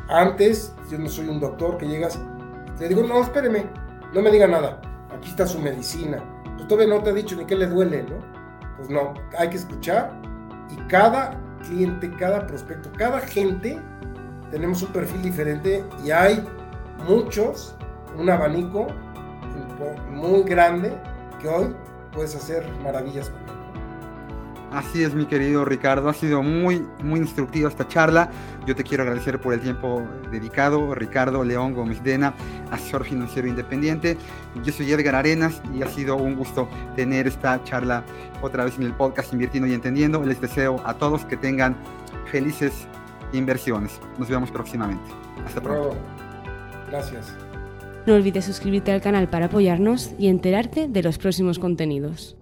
[0.08, 2.18] Antes, yo no soy un doctor que llegas,
[2.80, 3.66] te digo, no, espéreme,
[4.14, 4.80] no me diga nada.
[5.14, 6.24] Aquí está su medicina.
[6.56, 8.20] Pues todavía no te ha dicho ni qué le duele, ¿no?
[8.78, 10.18] Pues no, hay que escuchar
[10.70, 13.82] y cada cliente, cada prospecto, cada gente
[14.50, 16.42] tenemos un perfil diferente y hay
[17.06, 17.76] muchos,
[18.18, 18.88] un abanico
[20.10, 20.98] muy grande
[21.42, 21.76] que hoy
[22.14, 23.30] puedes hacer maravillas.
[24.72, 26.08] Así es, mi querido Ricardo.
[26.08, 28.30] Ha sido muy, muy instructiva esta charla.
[28.66, 30.96] Yo te quiero agradecer por el tiempo dedicado.
[30.96, 32.34] Ricardo León Gómez Dena,
[32.72, 34.18] asesor financiero independiente.
[34.64, 38.06] Yo soy Edgar Arenas y ha sido un gusto tener esta charla
[38.42, 40.24] otra vez en el podcast Invirtiendo y Entendiendo.
[40.24, 41.76] Les deseo a todos que tengan
[42.32, 42.88] felices
[43.34, 44.00] inversiones.
[44.18, 45.04] Nos vemos próximamente.
[45.46, 45.98] Hasta pronto.
[46.90, 47.36] Gracias.
[48.06, 52.38] No olvides suscribirte al canal para apoyarnos y enterarte de los próximos contenidos.